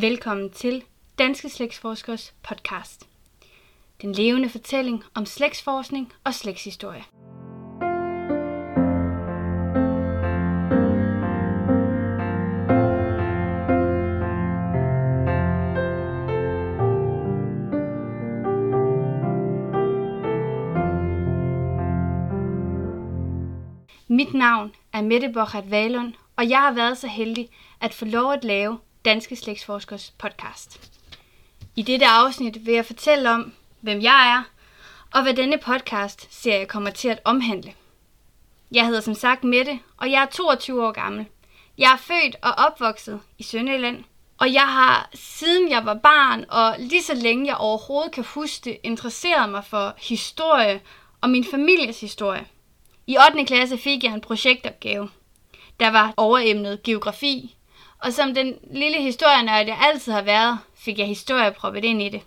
Velkommen 0.00 0.50
til 0.50 0.84
Danske 1.18 1.48
Slægtsforskers 1.48 2.34
podcast. 2.42 3.08
Den 4.02 4.12
levende 4.12 4.48
fortælling 4.48 5.02
om 5.14 5.26
slægtsforskning 5.26 6.12
og 6.24 6.34
slægtshistorie. 6.34 7.04
Mit 24.08 24.34
navn 24.34 24.72
er 24.92 25.02
Mette 25.02 25.32
Borchardt 25.32 25.70
Valund, 25.70 26.12
og 26.36 26.48
jeg 26.48 26.58
har 26.58 26.72
været 26.72 26.98
så 26.98 27.06
heldig 27.08 27.48
at 27.80 27.94
få 27.94 28.04
lov 28.04 28.32
at 28.32 28.44
lave 28.44 28.78
Danske 29.04 29.36
Slægtsforskers 29.36 30.12
podcast. 30.18 30.90
I 31.76 31.82
dette 31.82 32.06
afsnit 32.06 32.66
vil 32.66 32.74
jeg 32.74 32.86
fortælle 32.86 33.30
om, 33.30 33.52
hvem 33.80 34.00
jeg 34.00 34.36
er, 34.36 34.42
og 35.14 35.22
hvad 35.22 35.34
denne 35.34 35.58
podcast 35.58 36.34
serie 36.42 36.66
kommer 36.66 36.90
til 36.90 37.08
at 37.08 37.20
omhandle. 37.24 37.74
Jeg 38.72 38.86
hedder 38.86 39.00
som 39.00 39.14
sagt 39.14 39.44
Mette, 39.44 39.80
og 39.96 40.10
jeg 40.10 40.22
er 40.22 40.26
22 40.26 40.86
år 40.86 40.92
gammel. 40.92 41.26
Jeg 41.78 41.92
er 41.92 41.96
født 41.96 42.36
og 42.42 42.50
opvokset 42.50 43.20
i 43.38 43.42
Sønderjylland, 43.42 44.04
og 44.38 44.52
jeg 44.52 44.68
har 44.68 45.10
siden 45.14 45.70
jeg 45.70 45.84
var 45.84 45.94
barn, 45.94 46.44
og 46.48 46.74
lige 46.78 47.02
så 47.02 47.14
længe 47.14 47.46
jeg 47.46 47.56
overhovedet 47.56 48.12
kan 48.12 48.24
huske 48.24 48.64
det, 48.64 48.78
interesseret 48.82 49.50
mig 49.50 49.64
for 49.64 49.94
historie 49.98 50.80
og 51.20 51.30
min 51.30 51.44
families 51.44 52.00
historie. 52.00 52.46
I 53.06 53.16
8. 53.30 53.44
klasse 53.44 53.78
fik 53.78 54.04
jeg 54.04 54.14
en 54.14 54.20
projektopgave, 54.20 55.08
der 55.80 55.90
var 55.90 56.14
overemnet 56.16 56.82
geografi, 56.82 57.56
og 58.04 58.12
som 58.12 58.34
den 58.34 58.54
lille 58.70 59.02
historienørd, 59.02 59.66
jeg 59.66 59.78
altid 59.80 60.12
har 60.12 60.22
været, 60.22 60.58
fik 60.74 60.98
jeg 60.98 61.06
historie 61.06 61.52
proppet 61.52 61.84
ind 61.84 62.02
i 62.02 62.08
det. 62.08 62.22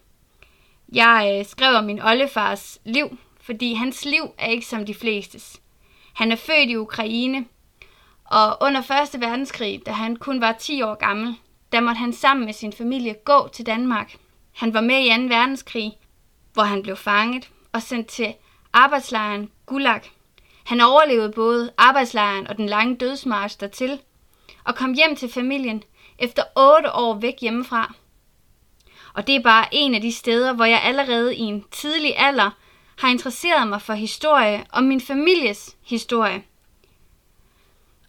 Jeg 0.94 1.38
øh, 1.40 1.46
skrev 1.46 1.76
om 1.76 1.84
min 1.84 2.02
oldefars 2.02 2.80
liv, 2.86 3.18
fordi 3.42 3.74
hans 3.74 4.06
liv 4.06 4.24
er 4.38 4.48
ikke 4.48 4.66
som 4.66 4.86
de 4.86 4.94
flestes. 4.94 5.62
Han 6.14 6.32
er 6.32 6.36
født 6.36 6.70
i 6.70 6.76
Ukraine, 6.76 7.46
og 8.26 8.58
under 8.62 8.82
1. 9.14 9.22
verdenskrig, 9.22 9.82
da 9.86 9.92
han 9.92 10.16
kun 10.16 10.42
var 10.42 10.52
10 10.52 10.82
år 10.82 10.96
gammel, 10.96 11.36
der 11.72 11.80
måtte 11.80 12.00
han 12.00 12.14
sammen 12.14 12.46
med 12.46 12.54
sin 12.54 12.74
familie 12.74 13.16
gå 13.26 13.48
til 13.54 13.66
Danmark. 13.66 14.16
Han 14.54 14.74
var 14.74 14.82
med 14.82 15.06
i 15.06 15.10
2. 15.10 15.36
verdenskrig, 15.36 15.98
hvor 16.54 16.64
han 16.64 16.84
blev 16.84 16.96
fanget 16.96 17.50
og 17.74 17.82
sendt 17.82 18.08
til 18.08 18.34
arbejdslejren 18.74 19.52
Gulag. 19.66 20.02
Han 20.66 20.82
overlevede 20.82 21.32
både 21.32 21.72
arbejdslejren 21.78 22.48
og 22.48 22.58
den 22.58 22.66
lange 22.66 22.96
dødsmarch 22.96 23.60
dertil, 23.60 24.00
og 24.68 24.76
kom 24.76 24.94
hjem 24.94 25.16
til 25.16 25.32
familien 25.32 25.84
efter 26.20 26.44
otte 26.56 26.94
år 26.94 27.14
væk 27.14 27.40
hjemmefra. 27.42 27.94
Og 29.14 29.28
det 29.28 29.36
er 29.36 29.42
bare 29.42 29.66
en 29.72 29.96
af 29.96 30.02
de 30.02 30.12
steder, 30.12 30.54
hvor 30.54 30.66
jeg 30.66 30.82
allerede 30.84 31.36
i 31.36 31.40
en 31.40 31.66
tidlig 31.72 32.14
alder 32.18 32.50
har 32.98 33.10
interesseret 33.10 33.68
mig 33.68 33.82
for 33.82 33.94
historie 33.94 34.66
og 34.70 34.84
min 34.84 35.02
families 35.02 35.76
historie. 35.86 36.44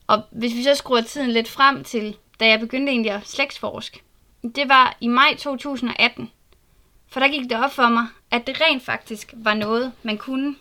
Og 0.07 0.23
hvis 0.31 0.55
vi 0.55 0.63
så 0.63 0.75
skruer 0.75 1.01
tiden 1.01 1.31
lidt 1.31 1.49
frem 1.49 1.85
til, 1.85 2.17
da 2.41 2.47
jeg 2.47 2.61
begyndte 2.61 2.93
egentlig 2.93 3.13
at 3.13 3.29
slægtsforske, 3.29 4.03
det 4.43 4.69
var 4.69 4.97
i 5.01 5.09
maj 5.09 5.37
2018. 5.39 6.31
For 7.09 7.21
der 7.21 7.29
gik 7.29 7.51
det 7.51 7.65
op 7.65 7.73
for 7.73 7.89
mig, 7.89 8.07
at 8.31 8.47
det 8.47 8.61
rent 8.61 8.83
faktisk 8.83 9.35
var 9.37 9.55
noget, 9.55 9.93
man 10.03 10.19
kunne. 10.19 10.57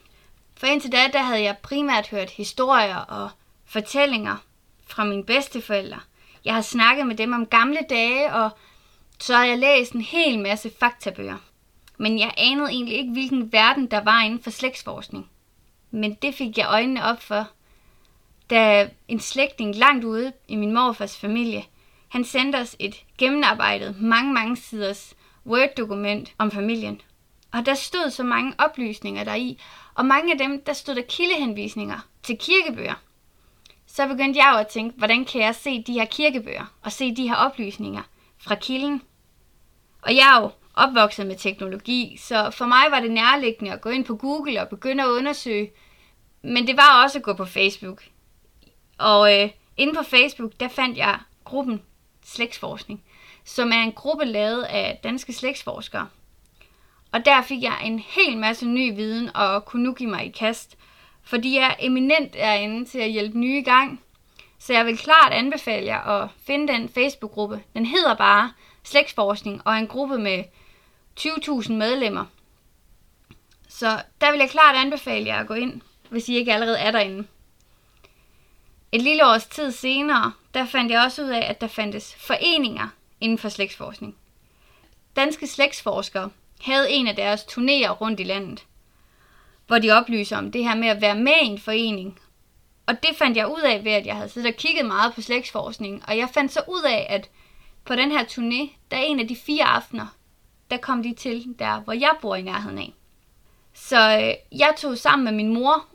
For 0.57 0.67
indtil 0.67 0.91
da, 0.91 0.97
der 1.13 1.21
havde 1.21 1.41
jeg 1.41 1.57
primært 1.57 2.07
hørt 2.07 2.29
historier 2.29 2.97
og 2.97 3.29
fortællinger 3.65 4.37
fra 4.87 5.03
mine 5.03 5.23
bedsteforældre. 5.23 5.99
Jeg 6.45 6.53
har 6.53 6.61
snakket 6.61 7.07
med 7.07 7.15
dem 7.15 7.33
om 7.33 7.45
gamle 7.45 7.79
dage, 7.89 8.33
og 8.33 8.49
så 9.19 9.35
har 9.35 9.45
jeg 9.45 9.57
læst 9.57 9.91
en 9.91 10.01
hel 10.01 10.39
masse 10.39 10.71
faktabøger. 10.79 11.37
Men 11.97 12.19
jeg 12.19 12.33
anede 12.37 12.69
egentlig 12.69 12.95
ikke, 12.97 13.11
hvilken 13.11 13.51
verden 13.51 13.91
der 13.91 14.03
var 14.03 14.21
inden 14.21 14.43
for 14.43 14.49
slægtsforskning. 14.49 15.29
Men 15.91 16.13
det 16.13 16.35
fik 16.35 16.57
jeg 16.57 16.67
øjnene 16.69 17.03
op 17.03 17.21
for, 17.21 17.49
da 18.49 18.89
en 19.07 19.19
slægtning 19.19 19.75
langt 19.75 20.05
ude 20.05 20.33
i 20.47 20.55
min 20.55 20.73
morfars 20.73 21.17
familie, 21.17 21.63
han 22.07 22.23
sendte 22.23 22.57
os 22.57 22.75
et 22.79 22.95
gennemarbejdet, 23.17 24.01
mange, 24.01 24.33
mange 24.33 24.57
siders 24.57 25.15
Word-dokument 25.45 26.33
om 26.37 26.51
familien. 26.51 27.01
Og 27.53 27.65
der 27.65 27.73
stod 27.73 28.09
så 28.09 28.23
mange 28.23 28.53
oplysninger 28.57 29.23
deri, 29.23 29.59
og 29.95 30.05
mange 30.05 30.31
af 30.31 30.37
dem, 30.37 30.63
der 30.63 30.73
stod 30.73 30.95
der 30.95 31.01
kildehenvisninger 31.01 32.07
til 32.23 32.37
kirkebøger 32.37 32.93
så 33.87 34.07
begyndte 34.07 34.39
jeg 34.39 34.51
jo 34.53 34.59
at 34.59 34.67
tænke, 34.67 34.97
hvordan 34.97 35.25
kan 35.25 35.41
jeg 35.41 35.55
se 35.55 35.83
de 35.83 35.93
her 35.93 36.05
kirkebøger 36.05 36.73
og 36.83 36.91
se 36.91 37.15
de 37.15 37.27
her 37.27 37.35
oplysninger 37.35 38.01
fra 38.37 38.55
kilden? 38.55 39.01
Og 40.01 40.15
jeg 40.15 40.35
er 40.37 40.41
jo 40.41 40.51
opvokset 40.73 41.27
med 41.27 41.35
teknologi, 41.35 42.17
så 42.19 42.51
for 42.51 42.65
mig 42.65 42.85
var 42.91 42.99
det 42.99 43.11
nærliggende 43.11 43.71
at 43.71 43.81
gå 43.81 43.89
ind 43.89 44.05
på 44.05 44.15
Google 44.15 44.61
og 44.61 44.69
begynde 44.69 45.03
at 45.03 45.09
undersøge. 45.09 45.71
Men 46.41 46.67
det 46.67 46.77
var 46.77 47.03
også 47.03 47.17
at 47.17 47.23
gå 47.23 47.33
på 47.33 47.45
Facebook. 47.45 48.03
Og 48.97 49.33
øh, 49.33 49.49
inde 49.77 49.93
på 49.93 50.03
Facebook, 50.03 50.51
der 50.59 50.67
fandt 50.67 50.97
jeg 50.97 51.19
gruppen 51.43 51.81
Slægtsforskning, 52.23 53.03
som 53.43 53.71
er 53.71 53.81
en 53.83 53.91
gruppe 53.91 54.25
lavet 54.25 54.63
af 54.63 54.99
danske 55.03 55.33
slægtsforskere. 55.33 56.07
Og 57.11 57.25
der 57.25 57.41
fik 57.41 57.63
jeg 57.63 57.77
en 57.83 57.99
hel 57.99 58.37
masse 58.37 58.65
ny 58.65 58.95
viden 58.95 59.35
og 59.35 59.65
kunne 59.65 59.83
nu 59.83 59.93
give 59.93 60.09
mig 60.09 60.25
i 60.25 60.29
kast 60.29 60.77
for 61.27 61.37
de 61.37 61.57
er 61.57 61.75
eminent 61.79 62.33
derinde 62.33 62.85
til 62.85 62.99
at 62.99 63.11
hjælpe 63.11 63.39
nye 63.39 63.57
i 63.57 63.63
gang. 63.63 64.01
Så 64.59 64.73
jeg 64.73 64.85
vil 64.85 64.97
klart 64.97 65.33
anbefale 65.33 65.85
jer 65.85 66.01
at 66.01 66.29
finde 66.45 66.73
den 66.73 66.89
Facebook-gruppe. 66.89 67.63
Den 67.73 67.85
hedder 67.85 68.15
bare 68.15 68.53
Slægtsforskning 68.83 69.61
og 69.65 69.73
er 69.73 69.77
en 69.77 69.87
gruppe 69.87 70.17
med 70.17 70.43
20.000 71.19 71.73
medlemmer. 71.73 72.25
Så 73.69 74.01
der 74.21 74.31
vil 74.31 74.39
jeg 74.39 74.49
klart 74.49 74.75
anbefale 74.75 75.25
jer 75.25 75.39
at 75.39 75.47
gå 75.47 75.53
ind, 75.53 75.81
hvis 76.09 76.29
I 76.29 76.35
ikke 76.35 76.53
allerede 76.53 76.79
er 76.79 76.91
derinde. 76.91 77.27
Et 78.91 79.01
lille 79.01 79.27
års 79.27 79.45
tid 79.45 79.71
senere, 79.71 80.31
der 80.53 80.65
fandt 80.65 80.91
jeg 80.91 81.03
også 81.03 81.23
ud 81.23 81.29
af, 81.29 81.49
at 81.49 81.61
der 81.61 81.67
fandtes 81.67 82.15
foreninger 82.15 82.87
inden 83.21 83.37
for 83.37 83.49
slægtsforskning. 83.49 84.15
Danske 85.15 85.47
slægtsforskere 85.47 86.29
havde 86.61 86.91
en 86.91 87.07
af 87.07 87.15
deres 87.15 87.41
turnéer 87.41 87.89
rundt 87.89 88.19
i 88.19 88.23
landet 88.23 88.65
hvor 89.67 89.79
de 89.79 89.91
oplyser 89.91 90.37
om 90.37 90.51
det 90.51 90.63
her 90.63 90.75
med 90.75 90.87
at 90.87 91.01
være 91.01 91.15
med 91.15 91.33
i 91.43 91.45
en 91.45 91.59
forening. 91.59 92.19
Og 92.85 93.03
det 93.03 93.15
fandt 93.15 93.37
jeg 93.37 93.47
ud 93.47 93.61
af 93.61 93.83
ved, 93.83 93.91
at 93.91 94.05
jeg 94.05 94.15
havde 94.15 94.29
siddet 94.29 94.53
og 94.53 94.57
kigget 94.57 94.85
meget 94.85 95.13
på 95.13 95.21
slægtsforskning, 95.21 96.03
og 96.07 96.17
jeg 96.17 96.29
fandt 96.33 96.51
så 96.51 96.61
ud 96.67 96.83
af, 96.85 97.07
at 97.09 97.29
på 97.85 97.95
den 97.95 98.11
her 98.11 98.23
turné, 98.23 98.71
der 98.91 98.97
er 98.97 99.01
en 99.01 99.19
af 99.19 99.27
de 99.27 99.35
fire 99.35 99.63
aftener, 99.63 100.07
der 100.71 100.77
kom 100.77 101.03
de 101.03 101.13
til 101.13 101.55
der, 101.59 101.79
hvor 101.79 101.93
jeg 101.93 102.11
bor 102.21 102.35
i 102.35 102.41
nærheden 102.41 102.77
af. 102.77 102.93
Så 103.73 104.17
øh, 104.17 104.59
jeg 104.59 104.73
tog 104.77 104.97
sammen 104.97 105.23
med 105.25 105.33
min 105.33 105.53
mor 105.53 105.85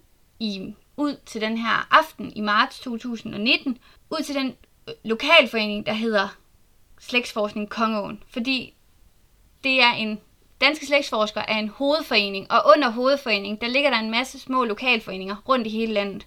i, 0.40 0.74
ud 0.96 1.16
til 1.26 1.40
den 1.40 1.58
her 1.58 1.88
aften 1.90 2.32
i 2.36 2.40
marts 2.40 2.80
2019, 2.80 3.78
ud 4.10 4.22
til 4.22 4.34
den 4.34 4.56
øh, 4.88 4.94
lokalforening, 5.04 5.86
der 5.86 5.92
hedder 5.92 6.28
Slægtsforskning 7.00 7.68
Kongeåen, 7.68 8.22
fordi 8.28 8.74
det 9.64 9.82
er 9.82 9.92
en 9.92 10.20
Danske 10.62 10.86
Slægtsforskere 10.86 11.50
er 11.50 11.58
en 11.58 11.68
hovedforening, 11.68 12.52
og 12.52 12.62
under 12.76 12.90
hovedforeningen, 12.90 13.60
der 13.60 13.66
ligger 13.66 13.90
der 13.90 13.98
en 13.98 14.10
masse 14.10 14.38
små 14.38 14.64
lokalforeninger 14.64 15.36
rundt 15.48 15.66
i 15.66 15.70
hele 15.70 15.92
landet. 15.92 16.26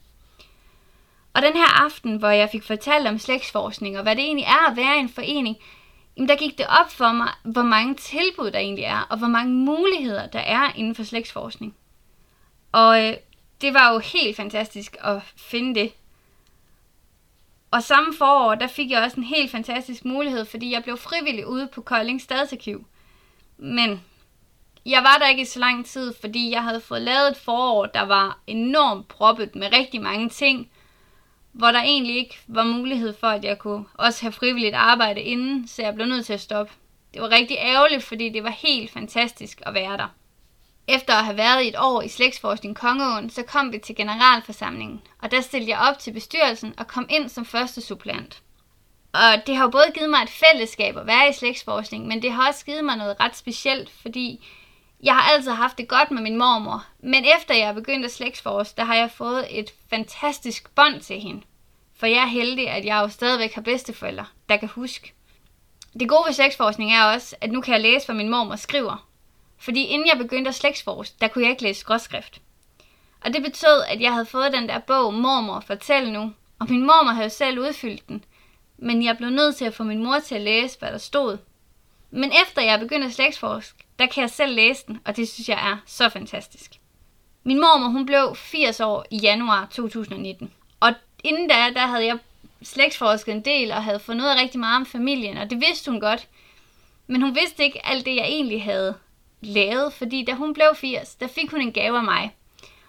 Og 1.33 1.41
den 1.41 1.53
her 1.53 1.83
aften, 1.83 2.15
hvor 2.15 2.29
jeg 2.29 2.49
fik 2.49 2.63
fortalt 2.63 3.07
om 3.07 3.19
slægtsforskning, 3.19 3.97
og 3.97 4.03
hvad 4.03 4.15
det 4.15 4.23
egentlig 4.23 4.45
er 4.45 4.69
at 4.71 4.77
være 4.77 4.99
en 4.99 5.09
forening, 5.09 5.57
jamen 6.17 6.29
der 6.29 6.35
gik 6.35 6.57
det 6.57 6.65
op 6.67 6.91
for 6.91 7.11
mig, 7.11 7.29
hvor 7.43 7.61
mange 7.61 7.95
tilbud 7.95 8.51
der 8.51 8.59
egentlig 8.59 8.83
er, 8.83 9.07
og 9.09 9.17
hvor 9.17 9.27
mange 9.27 9.53
muligheder 9.53 10.27
der 10.27 10.39
er 10.39 10.71
inden 10.75 10.95
for 10.95 11.03
slægtsforskning. 11.03 11.75
Og 12.71 13.05
øh, 13.05 13.13
det 13.61 13.73
var 13.73 13.93
jo 13.93 13.99
helt 13.99 14.37
fantastisk 14.37 14.97
at 15.01 15.21
finde 15.37 15.79
det. 15.79 15.93
Og 17.71 17.83
samme 17.83 18.13
forår, 18.17 18.55
der 18.55 18.67
fik 18.67 18.91
jeg 18.91 19.03
også 19.03 19.17
en 19.17 19.23
helt 19.23 19.51
fantastisk 19.51 20.05
mulighed, 20.05 20.45
fordi 20.45 20.71
jeg 20.71 20.83
blev 20.83 20.97
frivillig 20.97 21.47
ude 21.47 21.67
på 21.67 21.81
Kolding 21.81 22.21
Stadsarkiv. 22.21 22.85
Men 23.57 24.01
jeg 24.85 25.03
var 25.03 25.17
der 25.17 25.27
ikke 25.27 25.41
i 25.41 25.45
så 25.45 25.59
lang 25.59 25.85
tid, 25.85 26.13
fordi 26.21 26.51
jeg 26.51 26.63
havde 26.63 26.81
fået 26.81 27.01
lavet 27.01 27.31
et 27.31 27.37
forår, 27.37 27.85
der 27.85 28.01
var 28.01 28.39
enormt 28.47 29.07
proppet 29.07 29.55
med 29.55 29.73
rigtig 29.73 30.01
mange 30.01 30.29
ting, 30.29 30.69
hvor 31.51 31.71
der 31.71 31.79
egentlig 31.81 32.15
ikke 32.15 32.39
var 32.47 32.63
mulighed 32.63 33.13
for, 33.19 33.27
at 33.27 33.43
jeg 33.43 33.59
kunne 33.59 33.85
også 33.93 34.21
have 34.21 34.31
frivilligt 34.31 34.75
arbejde 34.75 35.21
inden, 35.21 35.67
så 35.67 35.81
jeg 35.81 35.95
blev 35.95 36.07
nødt 36.07 36.25
til 36.25 36.33
at 36.33 36.41
stoppe. 36.41 36.73
Det 37.13 37.21
var 37.21 37.29
rigtig 37.29 37.57
ærgerligt, 37.59 38.03
fordi 38.03 38.29
det 38.29 38.43
var 38.43 38.49
helt 38.49 38.91
fantastisk 38.91 39.61
at 39.65 39.73
være 39.73 39.97
der. 39.97 40.07
Efter 40.87 41.13
at 41.13 41.25
have 41.25 41.37
været 41.37 41.63
i 41.63 41.67
et 41.67 41.75
år 41.79 42.01
i 42.01 42.07
slægtsforskning 42.07 42.75
Kongeåen, 42.75 43.29
så 43.29 43.43
kom 43.43 43.71
vi 43.71 43.77
til 43.77 43.95
generalforsamlingen, 43.95 45.01
og 45.21 45.31
der 45.31 45.41
stillede 45.41 45.71
jeg 45.71 45.79
op 45.79 45.99
til 45.99 46.11
bestyrelsen 46.11 46.73
og 46.77 46.87
kom 46.87 47.05
ind 47.09 47.29
som 47.29 47.45
første 47.45 47.81
supplant. 47.81 48.41
Og 49.13 49.47
det 49.47 49.55
har 49.55 49.63
jo 49.63 49.69
både 49.69 49.91
givet 49.93 50.09
mig 50.09 50.23
et 50.23 50.29
fællesskab 50.29 50.97
at 50.97 51.07
være 51.07 51.29
i 51.29 51.33
slægtsforskning, 51.33 52.07
men 52.07 52.21
det 52.21 52.31
har 52.31 52.47
også 52.47 52.65
givet 52.65 52.85
mig 52.85 52.97
noget 52.97 53.19
ret 53.19 53.35
specielt, 53.35 53.89
fordi 53.89 54.45
jeg 55.03 55.15
har 55.15 55.31
altid 55.31 55.51
haft 55.51 55.77
det 55.77 55.87
godt 55.87 56.11
med 56.11 56.21
min 56.21 56.37
mormor, 56.37 56.85
men 56.99 57.25
efter 57.37 57.55
jeg 57.55 57.75
begyndte 57.75 58.05
at 58.05 58.11
slægtsforske, 58.11 58.77
der 58.77 58.83
har 58.83 58.95
jeg 58.95 59.11
fået 59.11 59.59
et 59.59 59.73
fantastisk 59.89 60.75
bånd 60.75 61.01
til 61.01 61.19
hende. 61.19 61.41
For 61.97 62.05
jeg 62.05 62.21
er 62.21 62.25
heldig, 62.25 62.69
at 62.69 62.85
jeg 62.85 63.01
jo 63.01 63.07
stadigvæk 63.07 63.53
har 63.53 63.61
bedsteforældre, 63.61 64.25
der 64.49 64.57
kan 64.57 64.69
huske. 64.69 65.13
det 65.99 66.09
gode 66.09 66.23
ved 66.25 66.33
slægtsforskning 66.33 66.93
er 66.93 67.03
også, 67.03 67.35
at 67.41 67.51
nu 67.51 67.61
kan 67.61 67.73
jeg 67.73 67.81
læse, 67.81 68.05
hvad 68.05 68.15
min 68.15 68.29
mormor 68.29 68.55
skriver. 68.55 69.07
Fordi 69.57 69.83
inden 69.83 70.07
jeg 70.07 70.17
begyndte 70.17 70.49
at 70.49 70.55
slægtsforske, 70.55 71.15
der 71.21 71.27
kunne 71.27 71.43
jeg 71.43 71.51
ikke 71.51 71.63
læse 71.63 71.79
skråskrift. 71.79 72.41
Og 73.25 73.33
det 73.33 73.43
betød, 73.43 73.83
at 73.87 74.01
jeg 74.01 74.13
havde 74.13 74.25
fået 74.25 74.53
den 74.53 74.69
der 74.69 74.79
bog, 74.79 75.13
Mormor, 75.13 75.59
fortæl 75.59 76.11
nu. 76.11 76.33
Og 76.59 76.67
min 76.69 76.81
mormor 76.81 77.11
havde 77.11 77.29
selv 77.29 77.59
udfyldt 77.59 78.07
den. 78.07 78.23
Men 78.77 79.03
jeg 79.03 79.17
blev 79.17 79.29
nødt 79.29 79.55
til 79.55 79.65
at 79.65 79.73
få 79.73 79.83
min 79.83 80.03
mor 80.03 80.19
til 80.19 80.35
at 80.35 80.41
læse, 80.41 80.79
hvad 80.79 80.91
der 80.91 80.97
stod. 80.97 81.37
Men 82.11 82.31
efter 82.43 82.61
jeg 82.61 82.79
begyndte 82.79 83.07
at 83.07 83.13
slægtsforske, 83.13 83.83
der 83.99 84.05
kan 84.05 84.21
jeg 84.21 84.29
selv 84.29 84.55
læse 84.55 84.83
den, 84.87 84.99
og 85.05 85.15
det 85.17 85.29
synes 85.29 85.49
jeg 85.49 85.71
er 85.71 85.77
så 85.85 86.09
fantastisk. 86.09 86.71
Min 87.43 87.57
mormor, 87.57 87.87
hun 87.87 88.05
blev 88.05 88.35
80 88.35 88.79
år 88.79 89.05
i 89.11 89.17
januar 89.17 89.67
2019. 89.71 90.51
Og 90.79 90.93
inden 91.23 91.47
da, 91.47 91.55
der 91.73 91.87
havde 91.87 92.05
jeg 92.05 92.17
slægtsforsket 92.63 93.33
en 93.33 93.45
del 93.45 93.71
og 93.71 93.83
havde 93.83 93.99
fundet 93.99 94.23
ud 94.23 94.29
af 94.29 94.41
rigtig 94.41 94.59
meget 94.59 94.75
om 94.75 94.85
familien, 94.85 95.37
og 95.37 95.49
det 95.49 95.61
vidste 95.61 95.91
hun 95.91 95.99
godt. 95.99 96.27
Men 97.07 97.21
hun 97.21 97.35
vidste 97.35 97.63
ikke 97.63 97.85
alt 97.85 98.05
det, 98.05 98.15
jeg 98.15 98.25
egentlig 98.25 98.63
havde 98.63 98.95
lavet, 99.41 99.93
fordi 99.93 100.25
da 100.25 100.33
hun 100.33 100.53
blev 100.53 100.67
80, 100.75 101.15
der 101.15 101.27
fik 101.27 101.51
hun 101.51 101.61
en 101.61 101.73
gave 101.73 101.97
af 101.97 102.03
mig. 102.03 102.35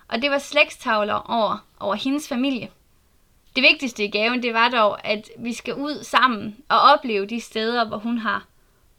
Og 0.09 0.23
det 0.23 0.31
var 0.31 0.39
slægtstavler 0.39 1.15
over, 1.15 1.65
over 1.81 1.95
hendes 1.95 2.29
familie. 2.29 2.71
Det 3.57 3.63
vigtigste 3.63 4.05
i 4.05 4.11
gaven, 4.11 4.43
det 4.43 4.55
var 4.55 4.69
dog, 4.69 5.07
at 5.07 5.29
vi 5.39 5.53
skal 5.53 5.75
ud 5.75 6.05
sammen 6.05 6.57
og 6.69 6.81
opleve 6.81 7.27
de 7.27 7.41
steder, 7.41 7.85
hvor 7.85 7.99
hun 7.99 8.19
har 8.19 8.45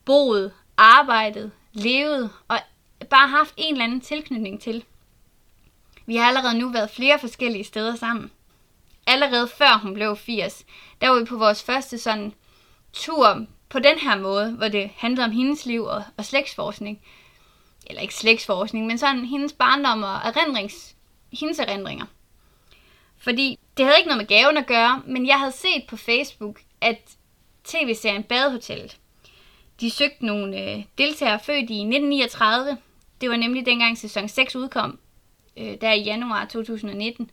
boet, 0.07 0.53
arbejdet, 0.77 1.51
levet 1.73 2.31
og 2.47 2.59
bare 3.09 3.27
haft 3.27 3.53
en 3.57 3.73
eller 3.73 3.85
anden 3.85 4.01
tilknytning 4.01 4.61
til. 4.61 4.83
Vi 6.05 6.15
har 6.15 6.27
allerede 6.27 6.59
nu 6.59 6.69
været 6.69 6.89
flere 6.89 7.19
forskellige 7.19 7.63
steder 7.63 7.95
sammen. 7.95 8.31
Allerede 9.07 9.47
før 9.47 9.79
hun 9.81 9.93
blev 9.93 10.15
80, 10.17 10.65
der 11.01 11.09
var 11.09 11.19
vi 11.19 11.25
på 11.25 11.37
vores 11.37 11.63
første 11.63 11.97
sådan 11.97 12.33
tur 12.93 13.45
på 13.69 13.79
den 13.79 13.99
her 13.99 14.17
måde, 14.17 14.51
hvor 14.51 14.67
det 14.67 14.91
handlede 14.97 15.25
om 15.25 15.31
hendes 15.31 15.65
liv 15.65 15.83
og, 15.83 16.03
og 16.17 16.25
slægtsforskning. 16.25 17.01
Eller 17.87 18.01
ikke 18.01 18.15
slægtsforskning, 18.15 18.85
men 18.85 18.97
sådan 18.97 19.25
hendes 19.25 19.53
barndom 19.53 20.03
og 20.03 20.15
erindrings, 20.15 20.95
hendes 21.39 21.59
erindringer. 21.59 22.05
Fordi 23.17 23.59
det 23.77 23.85
havde 23.85 23.97
ikke 23.97 24.07
noget 24.07 24.21
med 24.21 24.27
gaven 24.27 24.57
at 24.57 24.67
gøre, 24.67 25.01
men 25.05 25.27
jeg 25.27 25.39
havde 25.39 25.51
set 25.51 25.83
på 25.89 25.97
Facebook, 25.97 26.61
at 26.81 27.17
tv-serien 27.63 28.23
Badehotellet, 28.23 28.97
de 29.81 29.91
søgte 29.91 30.25
nogle 30.25 30.61
øh, 30.61 30.83
deltagere 30.97 31.39
født 31.39 31.69
i 31.69 31.79
1939. 31.81 32.77
Det 33.21 33.29
var 33.29 33.35
nemlig 33.35 33.65
dengang 33.65 33.97
sæson 33.97 34.27
6 34.27 34.55
udkom, 34.55 34.99
øh, 35.57 35.81
der 35.81 35.93
i 35.93 36.03
januar 36.03 36.45
2019. 36.45 37.31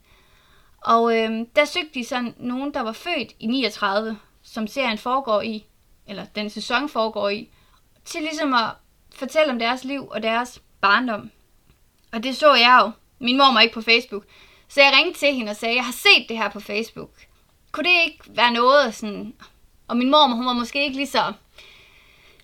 Og 0.85 1.17
øh, 1.17 1.46
der 1.56 1.64
søgte 1.64 1.94
de 1.94 2.05
sådan 2.05 2.35
nogen, 2.38 2.75
der 2.75 2.81
var 2.81 2.93
født 2.93 3.32
i 3.41 3.46
39, 3.46 4.19
som 4.43 4.67
serien 4.67 4.99
foregår 4.99 5.43
i, 5.43 5.64
eller 6.06 6.25
den 6.25 6.50
sæson 6.50 6.88
foregår 6.88 7.29
i, 7.29 7.50
til 8.05 8.23
ligesom 8.23 8.55
at 8.55 8.70
fortælle 9.14 9.52
om 9.52 9.58
deres 9.58 9.85
liv 9.85 10.08
og 10.08 10.23
deres 10.23 10.62
barndom. 10.81 11.31
Og 12.12 12.23
det 12.23 12.37
så 12.37 12.55
jeg 12.55 12.81
jo. 12.82 12.90
Min 13.19 13.38
mor 13.38 13.52
var 13.52 13.61
ikke 13.61 13.75
på 13.75 13.82
Facebook. 13.82 14.25
Så 14.69 14.81
jeg 14.81 14.93
ringte 14.97 15.20
til 15.20 15.35
hende 15.35 15.50
og 15.50 15.56
sagde, 15.56 15.76
jeg 15.76 15.85
har 15.85 15.93
set 15.93 16.29
det 16.29 16.37
her 16.37 16.49
på 16.49 16.61
Facebook. 16.61 17.11
Kunne 17.73 17.85
det 17.85 18.05
ikke 18.06 18.25
være 18.29 18.52
noget 18.52 18.94
sådan... 18.94 19.35
Og 19.88 19.97
min 19.97 20.11
mor, 20.11 20.35
hun 20.35 20.47
var 20.47 20.52
måske 20.52 20.85
ikke 20.85 20.97
lige 20.97 21.06
så, 21.06 21.32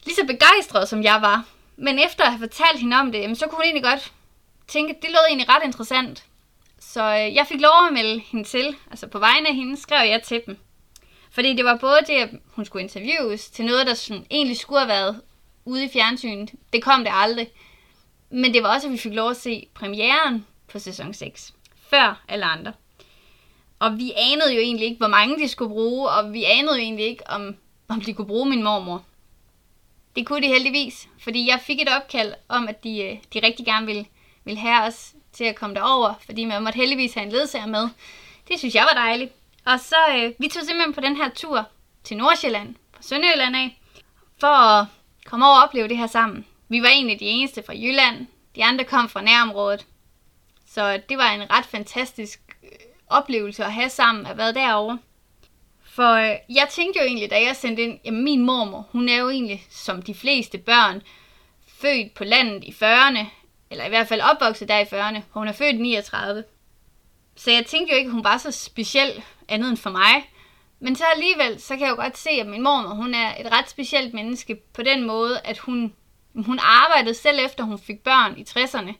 lige 0.04 0.14
så 0.14 0.26
begejstret, 0.26 0.88
som 0.88 1.02
jeg 1.02 1.18
var. 1.22 1.44
Men 1.76 1.98
efter 1.98 2.24
at 2.24 2.30
have 2.30 2.48
fortalt 2.48 2.80
hende 2.80 2.96
om 2.96 3.12
det, 3.12 3.38
så 3.38 3.46
kunne 3.46 3.56
hun 3.56 3.64
egentlig 3.64 3.84
godt 3.84 4.12
tænke, 4.68 4.94
at 4.96 5.02
det 5.02 5.10
lød 5.10 5.26
egentlig 5.28 5.48
ret 5.48 5.64
interessant. 5.64 6.24
Så 6.80 7.02
øh, 7.02 7.34
jeg 7.34 7.46
fik 7.46 7.60
lov 7.60 7.86
at 7.86 7.92
melde 7.92 8.20
hende 8.20 8.48
til. 8.48 8.76
Altså 8.90 9.06
på 9.06 9.18
vegne 9.18 9.48
af 9.48 9.54
hende 9.54 9.80
skrev 9.80 10.08
jeg 10.10 10.22
til 10.22 10.42
dem. 10.46 10.58
Fordi 11.30 11.56
det 11.56 11.64
var 11.64 11.76
både 11.76 11.98
det, 12.06 12.14
at 12.14 12.30
hun 12.54 12.64
skulle 12.64 12.82
interviews 12.82 13.50
til 13.50 13.64
noget, 13.64 13.86
der 13.86 13.94
sådan, 13.94 14.26
egentlig 14.30 14.58
skulle 14.58 14.78
have 14.78 14.88
været 14.88 15.20
ude 15.64 15.84
i 15.84 15.88
fjernsynet. 15.92 16.50
Det 16.72 16.82
kom 16.82 17.04
det 17.04 17.12
aldrig. 17.14 17.48
Men 18.30 18.54
det 18.54 18.62
var 18.62 18.74
også, 18.74 18.86
at 18.86 18.92
vi 18.92 18.98
fik 18.98 19.12
lov 19.12 19.30
at 19.30 19.36
se 19.36 19.68
premieren 19.74 20.46
på 20.68 20.78
sæson 20.78 21.14
6. 21.14 21.52
Før 21.90 22.22
alle 22.28 22.44
andre. 22.44 22.72
Og 23.78 23.98
vi 23.98 24.12
anede 24.16 24.54
jo 24.54 24.60
egentlig 24.60 24.86
ikke, 24.86 24.98
hvor 24.98 25.08
mange 25.08 25.38
de 25.38 25.48
skulle 25.48 25.68
bruge, 25.68 26.08
og 26.08 26.32
vi 26.32 26.44
anede 26.44 26.76
jo 26.76 26.82
egentlig 26.82 27.06
ikke, 27.06 27.30
om, 27.30 27.56
om 27.88 28.00
de 28.00 28.14
kunne 28.14 28.26
bruge 28.26 28.48
min 28.48 28.62
mormor. 28.62 29.04
Det 30.16 30.26
kunne 30.26 30.42
de 30.42 30.48
heldigvis, 30.48 31.08
fordi 31.18 31.48
jeg 31.48 31.60
fik 31.60 31.80
et 31.80 31.88
opkald 31.96 32.34
om, 32.48 32.68
at 32.68 32.84
de, 32.84 33.02
øh, 33.02 33.16
de 33.34 33.46
rigtig 33.46 33.66
gerne 33.66 33.86
ville, 33.86 34.06
ville 34.44 34.60
have 34.60 34.82
os 34.82 35.14
til 35.32 35.44
at 35.44 35.56
komme 35.56 35.74
derover, 35.74 36.14
fordi 36.26 36.44
man 36.44 36.62
måtte 36.62 36.76
heldigvis 36.76 37.14
have 37.14 37.26
en 37.26 37.32
ledsager 37.32 37.66
med. 37.66 37.88
Det 38.48 38.58
synes 38.58 38.74
jeg 38.74 38.84
var 38.84 39.02
dejligt. 39.02 39.32
Og 39.64 39.80
så, 39.80 39.96
øh, 40.16 40.32
vi 40.38 40.48
tog 40.48 40.62
simpelthen 40.62 40.94
på 40.94 41.00
den 41.00 41.16
her 41.16 41.30
tur 41.34 41.66
til 42.04 42.16
Nordsjælland, 42.16 42.74
fra 42.94 43.02
Sønderjylland 43.02 43.56
af, 43.56 43.80
for 44.40 44.46
at 44.46 44.86
komme 45.24 45.46
over 45.46 45.56
og 45.56 45.64
opleve 45.64 45.88
det 45.88 45.96
her 45.96 46.06
sammen. 46.06 46.46
Vi 46.68 46.82
var 46.82 46.88
egentlig 46.88 47.20
de 47.20 47.24
eneste 47.24 47.62
fra 47.66 47.74
Jylland, 47.76 48.26
de 48.56 48.64
andre 48.64 48.84
kom 48.84 49.08
fra 49.08 49.22
nærområdet. 49.22 49.86
Så 50.66 51.00
det 51.08 51.18
var 51.18 51.30
en 51.30 51.50
ret 51.50 51.66
fantastisk 51.66 52.40
øh, 52.62 52.68
oplevelse 53.08 53.64
at 53.64 53.72
have 53.72 53.88
sammen 53.88 54.26
at 54.26 54.36
være 54.36 54.54
derovre. 54.54 54.98
For 56.00 56.12
øh, 56.12 56.36
jeg 56.48 56.66
tænkte 56.70 57.00
jo 57.00 57.06
egentlig, 57.06 57.30
da 57.30 57.42
jeg 57.42 57.56
sendte 57.56 57.82
ind, 57.82 57.98
at 58.04 58.12
min 58.12 58.40
mormor, 58.40 58.88
hun 58.92 59.08
er 59.08 59.16
jo 59.16 59.28
egentlig, 59.28 59.66
som 59.70 60.02
de 60.02 60.14
fleste 60.14 60.58
børn, 60.58 61.02
født 61.68 62.14
på 62.14 62.24
landet 62.24 62.64
i 62.64 62.70
40'erne, 62.70 63.24
eller 63.70 63.84
i 63.84 63.88
hvert 63.88 64.08
fald 64.08 64.20
opvokset 64.20 64.68
der 64.68 64.78
i 64.78 64.82
40'erne, 64.82 65.20
hun 65.30 65.48
er 65.48 65.52
født 65.52 65.76
i 65.76 65.78
39. 65.78 66.44
Så 67.36 67.50
jeg 67.50 67.66
tænkte 67.66 67.92
jo 67.92 67.98
ikke, 67.98 68.08
at 68.08 68.12
hun 68.12 68.24
var 68.24 68.38
så 68.38 68.50
speciel 68.50 69.22
andet 69.48 69.68
end 69.68 69.76
for 69.76 69.90
mig. 69.90 70.30
Men 70.78 70.96
så 70.96 71.04
alligevel, 71.14 71.60
så 71.60 71.76
kan 71.76 71.80
jeg 71.80 71.90
jo 71.90 72.02
godt 72.02 72.18
se, 72.18 72.30
at 72.30 72.46
min 72.46 72.62
mormor, 72.62 72.94
hun 72.94 73.14
er 73.14 73.34
et 73.40 73.52
ret 73.52 73.70
specielt 73.70 74.14
menneske 74.14 74.54
på 74.74 74.82
den 74.82 75.06
måde, 75.06 75.40
at 75.44 75.58
hun, 75.58 75.94
hun 76.34 76.58
arbejdede 76.62 77.14
selv 77.14 77.38
efter 77.44 77.64
hun 77.64 77.78
fik 77.78 77.98
børn 77.98 78.38
i 78.38 78.42
60'erne. 78.42 78.92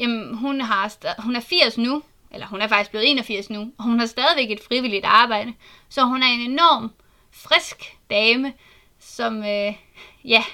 Jamen, 0.00 0.34
hun, 0.34 0.60
har, 0.60 0.92
hun 1.22 1.36
er 1.36 1.40
80 1.40 1.78
nu, 1.78 2.02
eller 2.30 2.46
hun 2.46 2.62
er 2.62 2.68
faktisk 2.68 2.90
blevet 2.90 3.10
81 3.10 3.50
nu, 3.50 3.72
og 3.78 3.84
hun 3.84 4.00
har 4.00 4.06
stadigvæk 4.06 4.50
et 4.50 4.64
frivilligt 4.68 5.04
arbejde. 5.04 5.54
Så 5.88 6.04
hun 6.04 6.22
er 6.22 6.26
en 6.26 6.50
enorm 6.50 6.90
frisk 7.30 7.96
dame, 8.10 8.52
som, 8.98 9.38
øh, 9.38 9.74
ja, 10.24 10.44